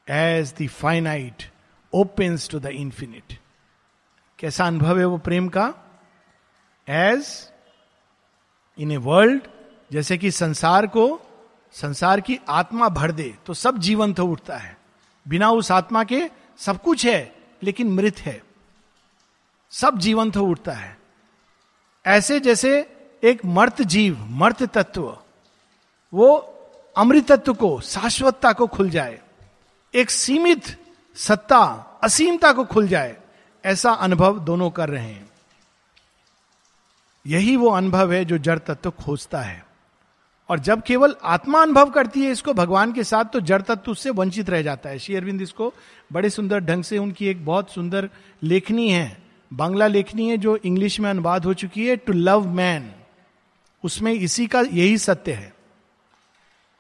[0.09, 1.51] as the finite
[1.93, 3.39] opens to the infinite
[4.39, 5.73] कैसा अनुभव है वो प्रेम का?
[6.89, 7.27] As
[8.79, 9.43] in a world
[9.93, 11.21] जैसे कि संसार को,
[11.75, 14.74] संसार की आत्मा भर दे तो सब जीवंत उठता है।
[15.29, 18.43] बिना उस आत्मा के सब कुछ है, लेकिन मृत है।
[19.71, 20.99] सब जीवंत हो उठता है।
[22.07, 25.19] ऐसे जैसे एक मर्त जीव, मर्त तत्व,
[26.15, 26.51] वो
[26.97, 29.21] अमृत तत्व को, शाश्वतता को खुल जाए।
[29.95, 30.85] एक सीमित
[31.17, 33.17] सत्ता, असीमता को खुल जाए।
[33.65, 35.31] ऐसा अनुभव दोनों कर रहे हैं।
[37.27, 39.64] यही वो अनुभव है जो जड़ तत्व खोजता है।
[40.49, 44.11] और जब केवल आत्मा अनुभव करती है इसको भगवान के साथ तो जड़ तत्व उससे
[44.11, 45.73] वंचित रह जाता है। श्री अरविंद इसको
[46.13, 48.09] बड़े सुंदर ढंग से उनकी एक बहुत सुंदर
[48.43, 49.17] लेखनी है,
[49.51, 52.91] बांग्ला लेखनी है, जो इंग्लिश में अनुवाद हो चुकी है टू लव मैन
[53.85, 55.53] उसमें इसी का यही सत्य है।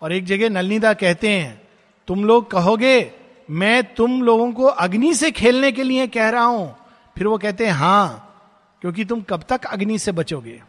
[0.03, 1.61] और एक जगह नलनीदा कहते हैं,
[2.09, 3.12] तुम लोग कहोगे,
[3.50, 6.74] मैं तुम लोगों को अग्नि से खेलने के लिए कह रहा हूँ।
[7.16, 10.61] फिर वो कहते हैं, हाँ, क्योंकि तुम कब तक अग्नि से बचोगे?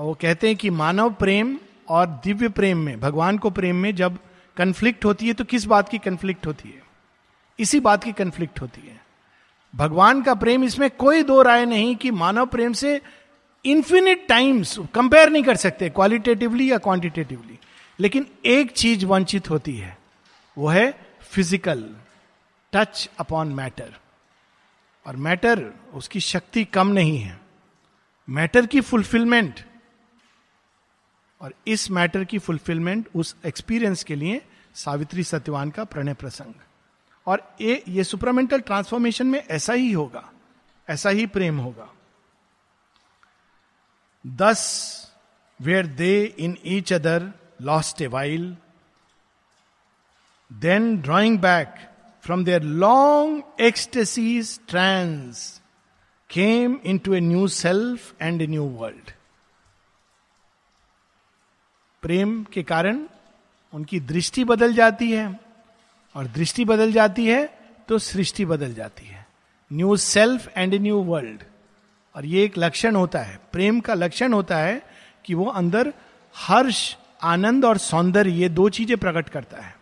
[0.00, 1.56] और वो कहते हैं कि मानव प्रेम
[1.88, 4.16] और दिव्य प्रेम में, भगवान को प्रेम में जब
[4.56, 6.82] कंफ्लिक्ट होती है तो किस बात की कंफ्लिक्ट होती है?
[7.58, 8.98] इसी बात की कंफ्लिक्ट होती है।
[9.74, 13.00] भगवान का प्रेम इसमें कोई दो राय नहीं कि मानव प्रेम से
[13.64, 17.58] इंफिनिट टाइम्स कंपेयर नहीं कर सकते क्वालिटेटिवली या क्वांटिटेटिवली
[17.98, 19.96] लेकिन एक चीज़ वंचित होती है,
[20.56, 20.90] वो है
[21.30, 21.88] फ़िज़िकल
[22.72, 23.96] टच अपॉन मैटर
[25.06, 27.40] और मैटर उसकी शक्ति कम नहीं है।
[28.28, 29.60] मैटर की फुलफिलमेंट
[31.40, 34.40] और इस मैटर की फुलफिलमेंट उस एक्सपीरियंस के लिए
[34.76, 36.54] सावित्री सत्यवान का प्रणय प्रसंग।
[37.26, 40.30] और ये ये सुपरमेंटल ट्रांसफॉर्मेशन में ऐसा ही होगा,
[40.88, 41.88] ऐसा ही प्रेम होगा।
[44.24, 44.62] Thus
[45.60, 48.56] were they in each other lost awhile
[50.50, 51.74] then drawing back
[52.24, 55.60] from their long ecstasies trance
[56.30, 59.10] came into a new self and a new world
[62.02, 63.00] प्रेम के कारण
[63.72, 65.38] उनकी दृष्टि बदल जाती है,
[66.14, 67.48] और दृष्टि बदल जाती है
[67.88, 69.26] तो सृष्टि बदल जाती है।
[69.70, 71.42] New self and new world.
[72.14, 74.82] और ये एक लक्षण होता है, प्रेम का लक्षण होता है
[75.24, 75.92] कि वो अंदर
[76.34, 79.74] हर्ष, आनंद और सौंदर्य, ये दो चीज़ें प्रकट करता है।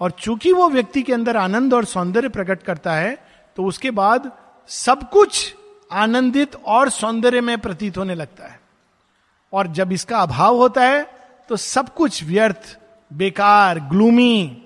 [0.00, 3.16] और चूँकि वो व्यक्ति के अंदर आनंद और सौंदर्य प्रकट करता है
[3.56, 4.30] तो उसके बाद
[4.70, 5.54] सब कुछ
[5.90, 8.58] आनंदित और सौंदर्य में प्रतीत होने लगता है।
[9.52, 11.06] और जब इसका अभाव होता है
[11.48, 12.78] तो सब कुछ व्यर्थ,
[13.10, 14.62] बेकार, ग्लूमी,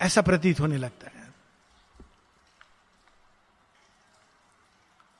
[0.00, 1.12] ऐसा प्रतीत होने लगता है।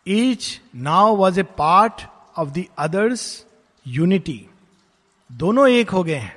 [0.06, 2.06] Each now was a part
[2.38, 3.22] of the others
[3.86, 4.46] unity
[5.30, 6.36] दोनों एक हो गए हैं।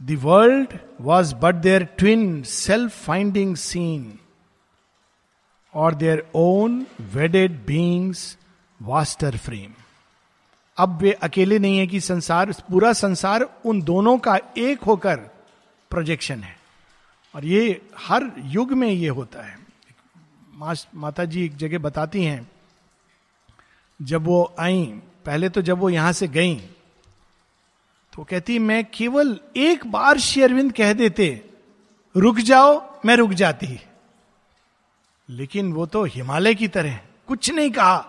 [0.00, 4.18] The world was but their twin self finding seen
[5.74, 8.36] और their own wedded beings
[8.80, 9.72] vaster frame
[10.76, 15.16] अब वे अकेले नहीं है कि संसार, पूरा संसार उन दोनों का एक होकर
[15.90, 16.56] प्रोजेक्शन है।
[17.34, 19.58] और ये हर युग में ये होता है।
[20.94, 22.50] माता जी एक जगह बताती हैं,
[24.02, 24.84] जब वो आई,
[25.26, 26.54] पहले तो जब वो यहाँ से गई
[28.12, 31.44] तो कहती, मैं केवल एक बार शेरविंद कह देते,
[32.16, 33.78] रुक जाओ, मैं रुक जाती।
[35.28, 38.08] लेकिन वो तो हिमालय की तरह कुछ नहीं कहा।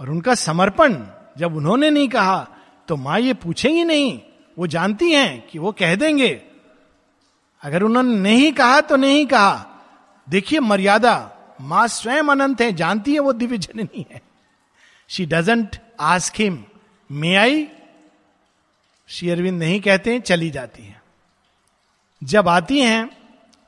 [0.00, 0.96] और उनका समर्पण
[1.38, 2.48] जब उन्होंने नहीं कहा
[2.88, 4.20] तो माँ ये पूछेंगी नहीं।
[4.58, 6.30] वो जानती हैं कि वो कह देंगे।
[7.62, 9.66] अगर उन्होंने नहीं कहा तो नहीं कहा।
[10.28, 11.14] देखिए, मर्यादा,
[11.60, 14.20] माँ स्वयं अनंत है, जानती है वो दिव्य जननी है।
[15.08, 16.64] She doesn't ask him
[17.10, 17.66] may I
[19.08, 21.00] Shri Aurobindo नहीं कहते हैं चली जाती हैं।
[22.22, 23.08] जब आती हैं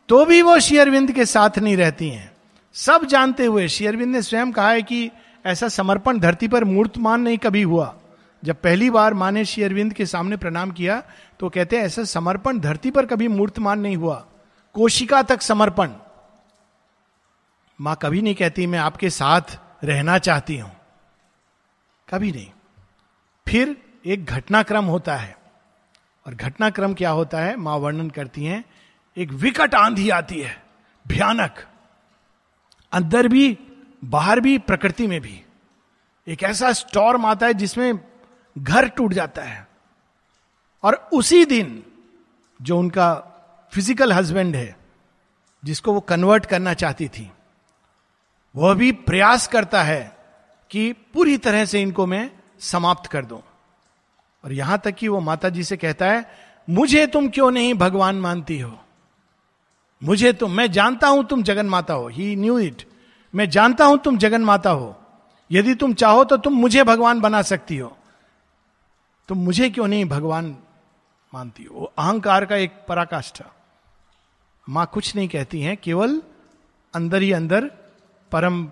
[0.09, 2.31] तो भी वो श्री अरविंद के साथ नहीं रहती हैं।
[2.75, 5.11] सब जानते हुए, श्री अरविंद ने स्वयं कहा है कि
[5.45, 7.95] ऐसा समर्पण धरती पर मूर्तमान नहीं कभी हुआ।
[8.45, 11.03] जब पहली बार माँ ने श्री अरविंद के सामने प्रणाम किया
[11.41, 14.27] तो कहते हैं, ऐसा समर्पण धरती पर कभी मूर्तमान नहीं हुआ।
[14.75, 15.91] कोशिका तक समर्पण।
[17.81, 20.73] माँ कभी नहीं कहती, मैं आपके साथ रहना चाहती हूँ।
[22.09, 22.51] कभी नहीं।
[23.49, 23.77] फिर
[24.07, 25.37] एक घटनाक्रम होता है।
[26.27, 27.57] और घटनाक्रम क्या होता है?
[27.57, 28.65] माँ वर्णन करती हैं,
[29.17, 30.63] एक विकट आंधी आती है,
[31.09, 31.55] भयानक।
[32.93, 33.59] अंदर भी
[34.03, 35.43] बाहर भी, प्रकृति में भी।
[36.27, 37.99] एक ऐसा स्टॉर्म आता है जिसमें
[38.59, 39.67] घर टूट जाता है।
[40.83, 41.83] और उसी दिन
[42.61, 43.15] जो उनका
[43.73, 44.77] फ़िज़िकल हस्बैंड है,
[45.65, 47.31] जिसको वो कन्वर्ट करना चाहती थी,
[48.55, 50.17] वह भी प्रयास करता है
[50.71, 53.41] कि पूरी तरह से इनको मैं समाप्त कर दूँ।
[54.45, 56.31] और यहाँ तक कि वो माता जी से कहता है,
[56.71, 58.79] मुझे तुम क्यों नहीं भगवान मानती हो?
[60.03, 62.83] मुझे तुम मैं जानता हूँ तुम जगन माता हो। ही न्यू इट
[63.35, 64.95] मैं जानता हूँ तुम जगन माता हो।
[65.51, 67.97] यदि तुम चाहो तो तुम मुझे भगवान बना सकती हो।
[69.29, 70.57] तुम मुझे क्यों नहीं भगवान
[71.33, 71.93] मानती हो?
[71.99, 73.45] अहंकार का एक पराकाष्ठा।
[74.67, 76.23] माँ कुछ नहीं कहती हैं, केवल
[76.95, 77.71] अंदर ही अंदर
[78.33, 78.71] परम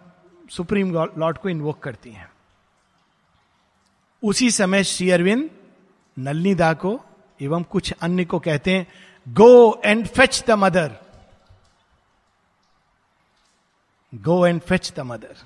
[0.51, 2.31] सुप्रीम लॉर्ड को इन्वोक करती हैं।
[4.23, 5.51] उसी समय श्री अरविंद
[6.17, 7.01] नलनी दा को
[7.41, 8.87] एवं कुछ अन्य को कहते हैं
[9.29, 10.97] go and fetch the mother
[14.15, 15.37] go and fetch the mother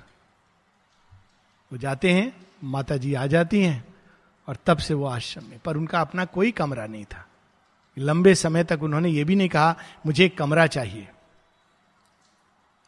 [1.71, 3.95] वो जाते हैं माता जी आ जाती हैं
[4.47, 7.27] और तब से वो आश्रम में। पर उनका अपना कोई कमरा नहीं था।
[7.97, 9.75] लंबे समय तक उन्होंने ये भी नहीं कहा,
[10.05, 11.07] मुझे एक कमरा चाहिए।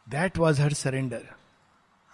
[0.08, 1.28] दैट वॉज़ हर सरेंडर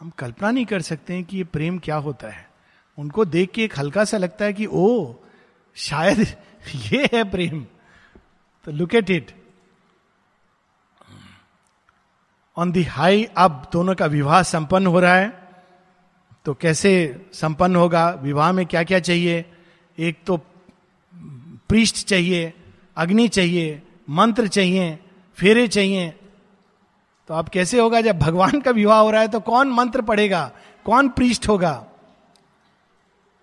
[0.00, 2.50] हम कल्पना नहीं कर सकते हैं कि ये प्रेम क्या होता है।
[2.98, 5.14] उनको देख के एक हल्का सा लगता है कि ओ
[5.74, 6.18] शायद
[6.74, 7.66] ये है प्रेम।
[8.64, 9.43] तो look at it
[12.56, 15.48] on the high अब दोनों का विवाह संपन्न हो रहा है।
[16.44, 16.92] तो कैसे
[17.32, 18.10] संपन्न होगा?
[18.10, 19.44] विवाह में क्या क्या चाहिए?
[19.98, 20.36] एक तो
[21.68, 22.52] पृष्ठ चाहिए,
[22.96, 24.98] अग्नि चाहिए, मंत्र चाहिए,
[25.36, 26.10] फेरे चाहिए।
[27.28, 28.00] तो अब कैसे होगा?
[28.00, 30.50] जब भगवान का विवाह हो रहा है तो कौन मंत्र पढ़ेगा?
[30.84, 31.86] कौन पृष्ठ होगा?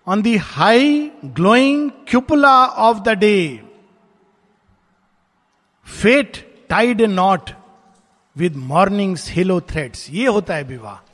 [0.06, 3.64] On the high glowing cupola of the day
[6.02, 7.50] fate tied knot
[8.36, 11.08] with morning halo threads ये होता है विवाह।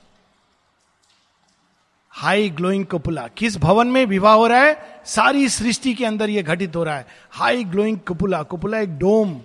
[2.11, 5.02] हाई ग्लोइंग कपुला किस भवन में विवाह हो रहा है?
[5.04, 9.40] सारी सृष्टि के अंदर यह घटित हो रहा है। हाई ग्लोइंग कपुला कपुला एक डोम।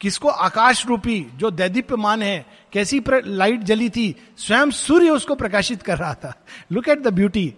[0.00, 0.28] किसको?
[0.28, 4.28] आकाश रूपी, जो दैदीप्यमान है। कैसी लाइट जली थी?
[4.38, 6.34] स्वयं सूर्य उसको प्रकाशित कर रहा था।
[6.72, 7.54] लुक एट द ब्यूटी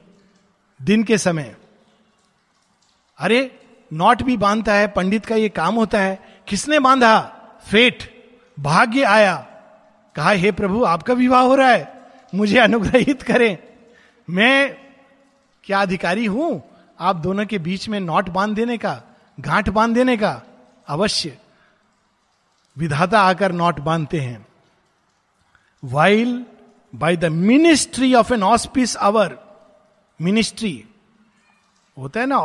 [0.82, 1.56] दिन के समय।
[3.18, 3.60] अरे,
[3.92, 7.20] नॉट भी बांधता है, पंडित का ये काम होता है। किसने बांधा?
[7.70, 8.17] फेट
[8.58, 9.46] भाग्य आया।
[10.16, 13.58] कहा, हे प्रभु, आपका विवाह हो रहा है। मुझे अनुग्रहित करें।
[14.30, 14.76] मैं
[15.64, 16.62] क्या अधिकारी हूँ?
[17.00, 19.02] आप दोनों के बीच में नॉट बाँध देने का,
[19.40, 20.42] गांठ बाँध देने का
[20.88, 21.38] अवश्य।
[22.78, 24.46] विधाता आकर नॉट बांधते हैं।
[25.84, 26.46] While
[26.94, 29.38] by the ministry of an auspice hour
[30.22, 30.84] ministry
[31.98, 32.40] होता है ना,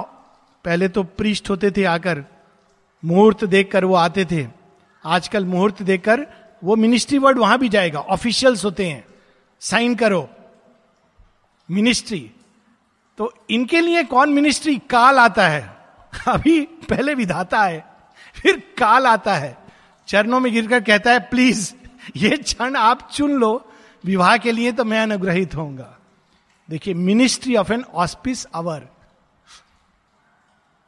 [0.64, 2.26] पहले तो पृष्ठ होते थे आकर,
[3.06, 4.63] मुहूर्त देखकर वो आते थे।
[5.06, 6.28] आजकल मुहूर्त देकर
[6.64, 9.06] वो मिनिस्ट्री वर्ड वहाँ भी जाएगा। ऑफिशियल्स होते हैं।
[9.60, 10.30] साइन करो।
[11.72, 12.32] मिनिस्ट्री
[13.18, 15.78] तो इनके लिए कौन मिनिस्ट्री काल आता है।
[16.28, 17.86] अभी पहले विधाता है।
[18.42, 19.58] फिर काल आता है।
[20.08, 21.74] चरणों में गिरकर कहता है प्लीज़
[22.16, 23.72] ये क्षण आप चुन लो।
[24.06, 25.98] विवाह के लिए तो मैं अनुग्रहित होऊँगा।
[26.70, 28.88] देखिए ministry of an auspice hour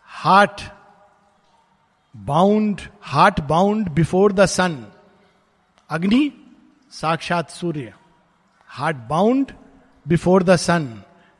[0.04, 0.62] heart
[2.16, 4.76] bound heart bound before the sun
[5.90, 6.32] अग्नि
[6.92, 7.94] साक्षात सूर्य
[8.70, 9.52] heart bound
[10.06, 10.88] before the sun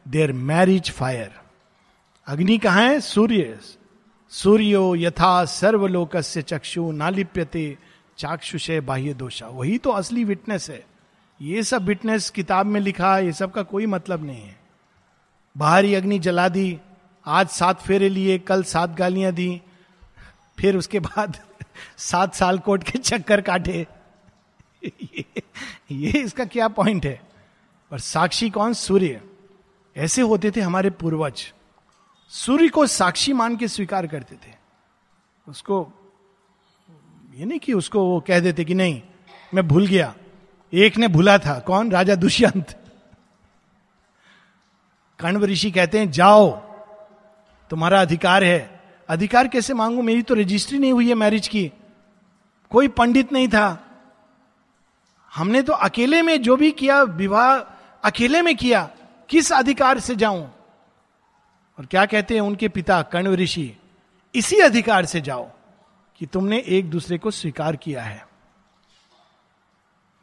[0.06, 1.32] their marriage fire
[2.28, 3.58] अग्नि कहा है सूर्य
[4.32, 7.66] सूर्यो यथा सर्वलोक से चक्षु नालिप्यते
[8.18, 10.84] चाक्षुषे बाह्य दोषा वही तो असली विटनेस है
[11.40, 14.56] ये सब विटनेस किताब में लिखा ये सब का कोई मतलब नहीं है
[15.56, 16.68] बाहरी अग्नि जला दी
[17.26, 19.50] आज सात फेरे लिए कल सात गालियाँ दी
[20.60, 21.40] फिर उसके बाद
[21.98, 23.88] सात साल कोट के चक्कर काटे।
[24.86, 25.26] ये,
[25.92, 27.22] ये इसका क्या पॉइंट है?
[27.92, 28.74] पर साक्षी कौन?
[28.74, 29.22] सूर्य।
[29.98, 31.54] ऐसे होते थे हमारे पूर्वज।
[32.30, 34.54] सूर्य को साक्षी मान के स्वीकार करते थे।
[35.48, 35.92] उसको
[37.36, 39.02] ये नहीं कि उसको वो कह देते कि नहीं
[39.54, 40.16] मैं भूल गया।
[40.74, 41.92] एक ने भूला था। कौन?
[41.92, 42.82] राजा दुष्यंत।
[45.20, 46.52] कण्व ऋषि कहते हैं जाओ
[47.70, 48.75] तुम्हारा अधिकार है।
[49.10, 50.02] अधिकार कैसे मांगू?
[50.02, 51.72] मेरी तो रजिस्ट्री नहीं हुई है मैरिज की।
[52.70, 53.82] कोई पंडित नहीं था।
[55.36, 57.58] हमने तो अकेले में जो भी किया, विवाह
[58.04, 58.90] अकेले में किया,
[59.30, 60.52] किस अधिकार से जाऊँ?
[61.80, 63.78] और क्या कहते हैं उनके पिता कर्ण ऋषि,
[64.36, 65.50] इसी अधिकार से जाओ
[66.20, 68.28] कि तुमने एक दूसरे को स्वीकार किया है।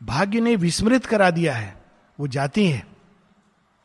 [0.02, 1.82] भाग्य ने विस्मृत करा दिया है।
[2.20, 2.86] वो जाती है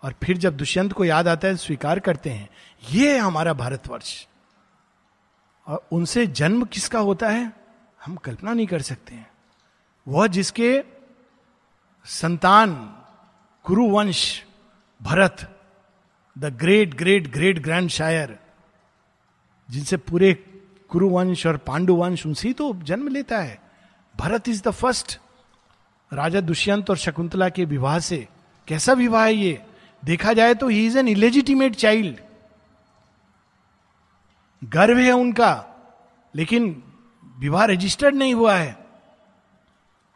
[0.04, 2.50] और फिर जब दुष्यंत को याद आता है, स्वीकार करते हैं।
[2.92, 4.28] ये है हमारा भारतवर्ष।
[5.68, 7.52] और उनसे जन्म किसका होता है?
[8.06, 9.30] हम कल्पना नहीं कर सकते हैं।
[10.08, 10.84] वह जिसके
[12.06, 12.74] संतान,
[13.64, 14.46] कुरुवंश,
[15.02, 15.62] Bharat
[16.38, 18.40] the great great great grand sire
[19.70, 20.34] जिनसे पूरे
[20.90, 23.62] कुरुवंश और पांडुवंश उनसे तो जन्म लेता है।
[24.16, 25.20] भरत इज़ द फ़र्स्ट
[26.14, 28.28] राजा दुष्यंत और शकुंतला के विवाह से।
[28.68, 29.64] कैसा विवाह है ये?
[30.06, 32.18] देखा जाए तो he is an illegitimate child
[34.64, 35.66] गर्व है उनका,
[36.36, 36.84] लेकिन
[37.40, 38.88] विवाह रजिस्टर्ड नहीं हुआ है।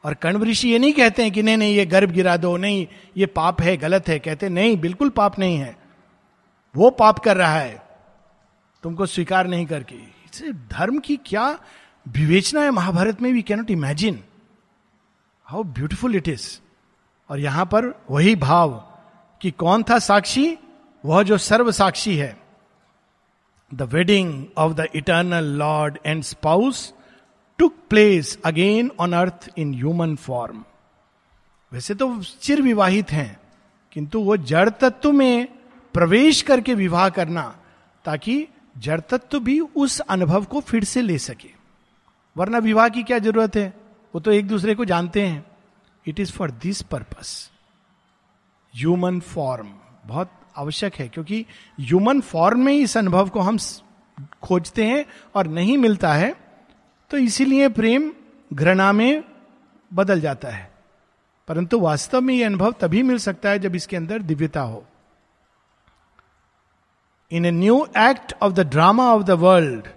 [0.05, 2.87] और कण्व ऋषि ये नहीं कहते हैं कि नहीं नहीं, ये गर्भ गिरा दो, नहीं,
[3.17, 5.77] ये पाप है, गलत है। कहते नहीं, बिल्कुल पाप नहीं है।
[6.75, 7.87] वो पाप कर रहा है।
[8.83, 11.59] तुमको स्वीकार नहीं करके। इसे धर्म की क्या
[12.07, 12.71] विवेचना है?
[12.71, 14.23] महाभारत में we cannot imagine
[15.45, 16.59] how beautiful it is
[17.29, 18.93] और यहाँ पर वही भाव
[19.41, 20.57] कि कौन था साक्षी?
[21.05, 22.40] वह जो सर्व साक्षी है।
[23.73, 26.93] The wedding of the eternal lord and spouse
[27.59, 30.63] took place again on earth in human form
[31.71, 33.39] वैसे तो चिर विवाहित हैं,
[33.91, 35.47] किंतु वो जड़ तत्व में
[35.93, 37.43] प्रवेश करके विवाह करना,
[38.05, 38.47] ताकि
[38.77, 41.49] जड़ तत्व भी उस अनुभव को फिर से ले सके।
[42.35, 43.73] वरना विवाह की क्या ज़रूरत है?
[44.13, 45.43] वो तो एक दूसरे को जानते हैं।
[46.05, 47.49] It is for this purpose
[48.73, 49.73] human form
[50.05, 51.45] बहुत आवश्यक है, क्योंकि
[51.79, 53.57] ह्यूमन फॉर्म में इस अनुभव को हम
[54.43, 56.33] खोजते हैं और नहीं मिलता है
[57.11, 58.11] तो इसीलिए प्रेम
[58.51, 59.23] घृणा में
[59.91, 60.69] बदल जाता है।
[61.47, 64.83] परंतु वास्तव में यह अनुभव तभी मिल सकता है जब इसके अंदर दिव्यता हो।
[67.31, 69.87] In a new act of the drama of the world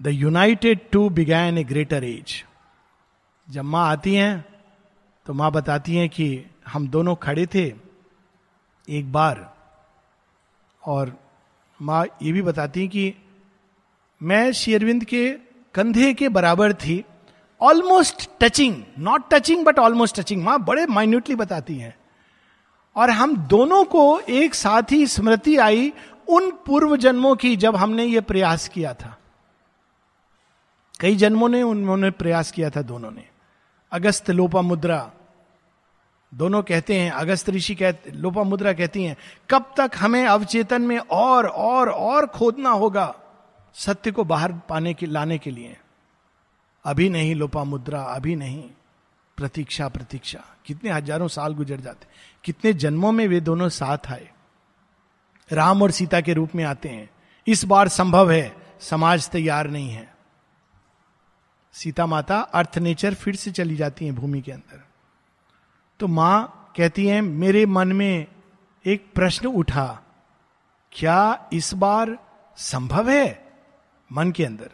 [0.00, 2.42] the united two began a greater age
[3.48, 4.44] जब माँ आती हैं
[5.26, 7.64] तो माँ बताती हैं कि हम दोनों खड़े थे
[8.88, 9.50] एक बार।
[10.86, 11.16] और
[11.82, 13.14] माँ ये भी बताती हैं कि
[14.22, 15.32] मैं शेरविंद के
[15.74, 17.04] कंधे के बराबर थी
[17.60, 21.96] almost touching not touching but almost touching माँ बड़े माइन्यूटली बताती हैं।
[22.96, 25.92] और हम दोनों को एक साथ ही स्मृति आई
[26.28, 29.18] उन पूर्व जन्मों की जब हमने ये प्रयास किया था।
[31.00, 33.28] कई जन्मों ने उन्होंने प्रयास किया था दोनों ने।
[33.92, 35.12] अगस्त लोपा मुद्रा
[36.32, 39.16] दोनों कहते हैं, अगस्त ऋषि कहते लोपा मुद्रा कहती हैं,
[39.50, 43.14] कब तक हमें अवचेतन में और और और खोदना होगा
[43.76, 45.76] सत्य को बाहर पाने के, लाने के लिए?
[46.84, 48.62] अभी नहीं लोपा मुद्रा, अभी नहीं।
[49.38, 52.06] प्रतीक्षा प्रतीक्षा। कितने हज़ारों साल गुजर जाते
[52.44, 54.28] कितने जन्मों में वे दोनों साथ आए।
[55.50, 57.10] राम और सीता के रूप में आते हैं।
[57.46, 60.12] इस बार संभव है, समाज तैयार नहीं है।
[61.74, 64.84] सीता माता, अर्थ नेचर फिर से चली जाती है भूमि के अंदर।
[66.02, 68.26] तो माँ कहती है, मेरे मन में
[68.84, 70.02] एक प्रश्न उठा,
[70.92, 72.16] क्या इस बार
[72.58, 73.26] संभव है
[74.10, 74.70] मन के अंदर?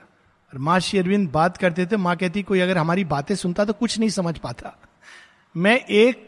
[0.52, 3.72] और माँ श्री अरविंद बात करते थे, माँ कहती, कोई अगर हमारी बातें सुनता तो
[3.74, 4.76] कुछ नहीं समझ पाता।
[5.54, 6.26] मैं एक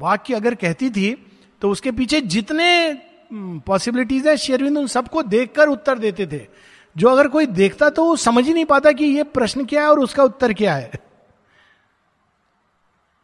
[0.00, 1.14] वाक्य अगर कहती थी
[1.62, 3.00] तो उसके पीछे जितने
[3.66, 6.46] पॉसिबिलिटीज है शेरविंद उन सबको देखकर उत्तर देते थे।
[6.96, 9.88] जो अगर कोई देखता तो वो समझ ही नहीं पाता कि ये प्रश्न क्या है
[9.88, 11.06] और उसका उत्तर क्या है।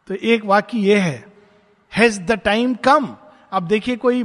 [0.07, 1.33] तो एक वाक्य ये है
[1.91, 3.15] हैज़ द टाइम कम
[3.51, 4.23] अब देखिए कोई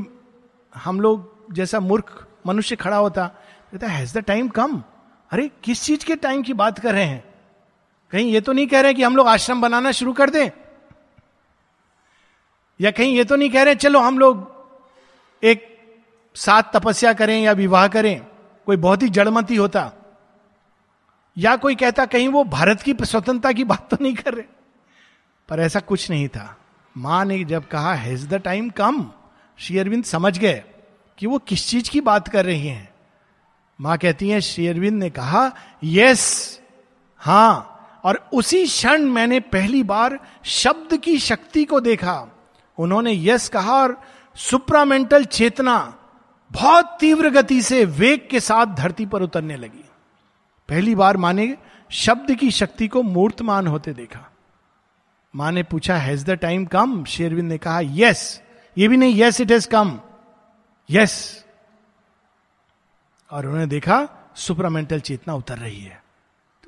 [0.75, 3.27] हम लोग जैसा मूर्ख मनुष्य खड़ा होता,
[3.73, 4.83] कहता हैज़ द टाइम कम
[5.31, 7.25] अरे, किस चीज़ के टाइम की बात कर रहे हैं?
[8.11, 10.51] कहीं ये तो नहीं कह रहे कि हम लोग आश्रम बनाना शुरू कर दें?
[12.81, 14.49] या कहीं ये तो नहीं कह रहे, चलो हम लोग
[15.43, 15.67] एक
[16.35, 18.27] साथ तपस्या करें या विवाह करें,
[18.67, 19.91] कोई बहुत ही जड़मती होता।
[21.39, 24.60] या कोई कहता, कहीं वो भारत की स्वतंत्रता की बात तो नहीं कर रहे?
[25.51, 26.57] पर ऐसा कुछ नहीं था।
[26.97, 29.11] माँ ने जब कहा has the time come
[29.59, 30.65] Shri Aurobindo समझ गए
[31.19, 32.89] कि वो किस चीज़ की बात कर रही हैं।
[33.81, 35.53] माँ कहती है अरविंद ने कहा
[35.85, 36.61] यस
[37.17, 37.67] हाँ,
[38.05, 42.29] और उसी क्षण मैंने पहली बार शब्द की शक्ति को देखा।
[42.79, 44.01] उन्होंने यस कहा और
[44.35, 45.99] सुप्रामेंटल चेतना
[46.51, 49.85] बहुत तीव्र गति से वेग के साथ धरती पर उतरने लगी।
[50.69, 51.57] पहली बार माने
[51.91, 54.30] शब्द की शक्ति को मूर्तमान होते देखा।
[55.37, 58.43] माँ ने पूछा हैज़ द टाइम कम शेरविंद ने कहा यस
[58.79, 60.01] ये भी नहीं yes it has come
[60.91, 61.45] yes
[63.31, 66.03] और उन्होंने देखा सुपरामेंटल चेतना उतर रही है।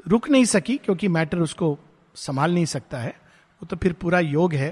[0.08, 1.78] रुक नहीं सकी, क्योंकि मैटर उसको
[2.14, 3.20] संभाल नहीं सकता है।
[3.62, 4.70] वो तो फिर पूरा योग है।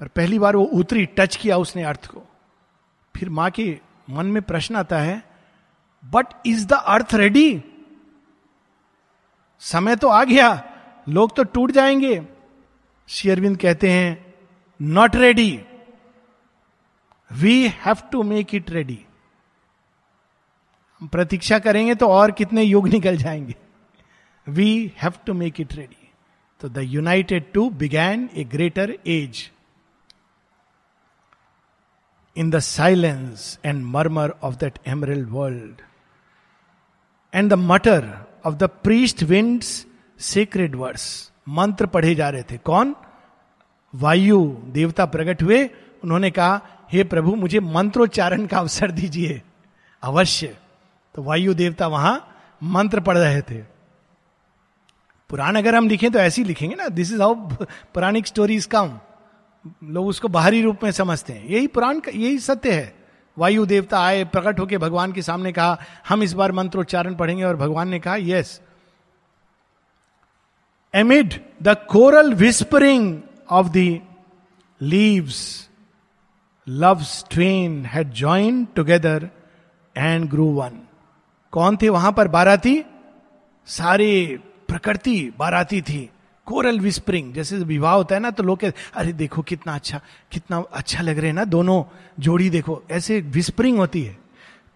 [0.00, 2.22] पर पहली बार वो उतरी टच किया उसने अर्थ को।
[3.16, 3.78] फिर माँ के
[4.10, 5.22] मन में प्रश्न आता है
[6.04, 7.64] but is the earth ready
[9.60, 10.64] समय तो आ गया।
[11.08, 12.35] लोग तो टूट जाएँगे।
[13.08, 14.34] शेयरविंद कहते हैं
[14.80, 15.60] not ready
[17.32, 19.04] we have to make it ready
[21.02, 23.54] प्रतीक्षा करेंगे तो और कितने युग निकल जाएँगे।
[24.48, 26.08] We have to make it ready
[26.60, 29.50] तो the united two began a greater age
[32.36, 35.82] in the silence and murmur of that emerald world
[37.34, 39.86] and the mutter of the priest winds
[40.18, 42.96] secret words मंत्र पढ़े जा रहे थे। कौन?
[43.94, 45.70] वायु। देवता प्रकट हुए।
[46.04, 46.60] उन्होंने कहा,
[46.92, 49.42] हे प्रभु, मुझे मंत्रोच्चारण का अवसर दीजिए।
[50.02, 50.56] अवश्य।
[51.14, 53.76] तो वायु देवता वहाँ मंत्र पढ़ रहे थे।
[55.30, 57.34] पुराण अगर हम लिखें तो ऐसे ही लिखेंगे ना this is how
[57.94, 58.98] puranic stories come
[59.84, 62.94] लोग उसको बाहरी रूप में समझते हैं। यही पुराण का, यही सत्य है।
[63.38, 67.56] वायु देवता आए, प्रकट होकर भगवान के सामने कहा, हम इस बार मंत्रोच्चारण पढ़ेंगे। और
[67.56, 68.60] भगवान ने कहा yes
[70.96, 73.20] amid the choral whispering
[73.50, 74.00] of the
[74.80, 75.38] leaves
[76.66, 79.28] love twain had join together
[79.96, 80.80] and grew one
[81.52, 82.82] कौन थे वहाँ पर बाराती?
[83.68, 84.38] सारे
[84.68, 86.08] प्रकृति बाराती थी।
[86.46, 90.00] कोरल विस्परिंग जैसे विवाह होता है ना तो लोग अरे देखो कितना अच्छा
[90.32, 91.82] कितना अच्छा लग रहे हैं ना, दोनों
[92.20, 94.16] जोड़ी देखो, ऐसे विस्परिंग होती है।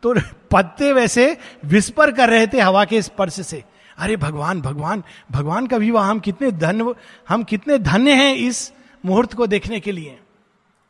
[0.03, 0.15] तो
[0.51, 3.63] पत्ते वैसे विस्पर कर रहे थे हवा के स्पर्श से।
[4.01, 6.95] अरे भगवान भगवान भगवान का विवाह हम कितने धन
[7.29, 8.73] हम कितने धन्य हैं इस
[9.05, 10.21] मुहूर्त को देखने के लिए।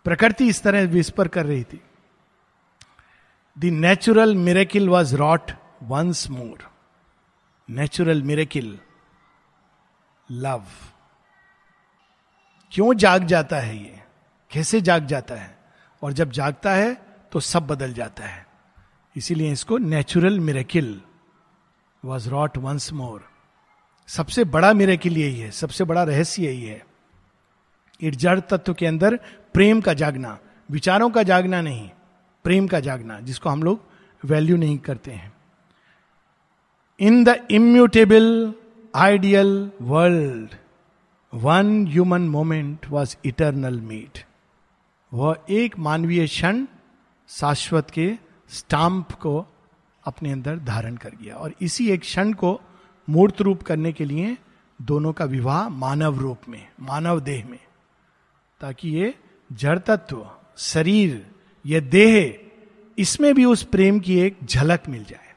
[0.04, 1.80] प्रकृति इस तरह विस्पर कर रही थी।
[3.58, 5.52] The natural miracle was wrought
[5.82, 6.70] once more
[7.70, 8.78] natural miracle
[10.30, 10.64] love
[12.72, 14.02] क्यों जाग जाता है ये?
[14.50, 15.58] कैसे जाग जाता है?
[16.02, 16.94] और जब जागता है
[17.32, 18.46] तो सब बदल जाता है।
[19.16, 21.00] इसीलिए इसको natural miracle
[22.04, 23.24] was wrought once more
[24.08, 26.82] सबसे बड़ा मिरेकिल यही है सबसे बड़ा रहस्य यही है।
[28.00, 29.16] इट जड़ तत्व के अंदर
[29.54, 30.38] प्रेम का जागना,
[30.70, 31.90] विचारों का जागना नहीं,
[32.44, 33.84] प्रेम का जागना, जिसको हम लोग
[34.24, 35.32] वैल्यू नहीं करते हैं।
[37.00, 38.54] In the immutable
[38.94, 40.54] ideal world
[41.34, 44.24] one human moment was eternal meet
[45.12, 46.66] वह एक मानवीय क्षण
[47.28, 48.12] शाश्वत के
[48.48, 49.46] स्टाम्प को
[50.04, 52.60] अपने अंदर धारण कर गया। और इसी एक क्षण को
[53.08, 54.36] मूर्त रूप करने के लिए
[54.80, 57.58] दोनों का विवाह मानव रूप में, मानव देह में,
[58.60, 59.14] ताकि ये
[59.52, 61.26] जड़ तत्व, शरीर,
[61.64, 62.40] ये देह,
[62.98, 65.34] इसमें भी उस प्रेम की एक झलक मिल जाए।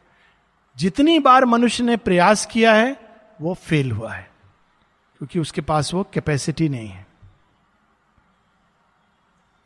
[0.78, 2.97] जितनी बार मनुष्य ने प्रयास किया है,
[3.41, 4.30] वो फेल हुआ है,
[5.18, 7.05] क्योंकि उसके पास वो कैपेसिटी नहीं है।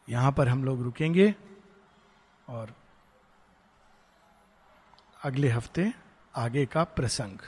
[0.09, 1.35] यहाँ पर हम लोग रुकेंगे
[2.49, 2.73] और
[5.27, 5.93] अगले हफ़्ते
[6.35, 7.39] आगे का प्रसंग।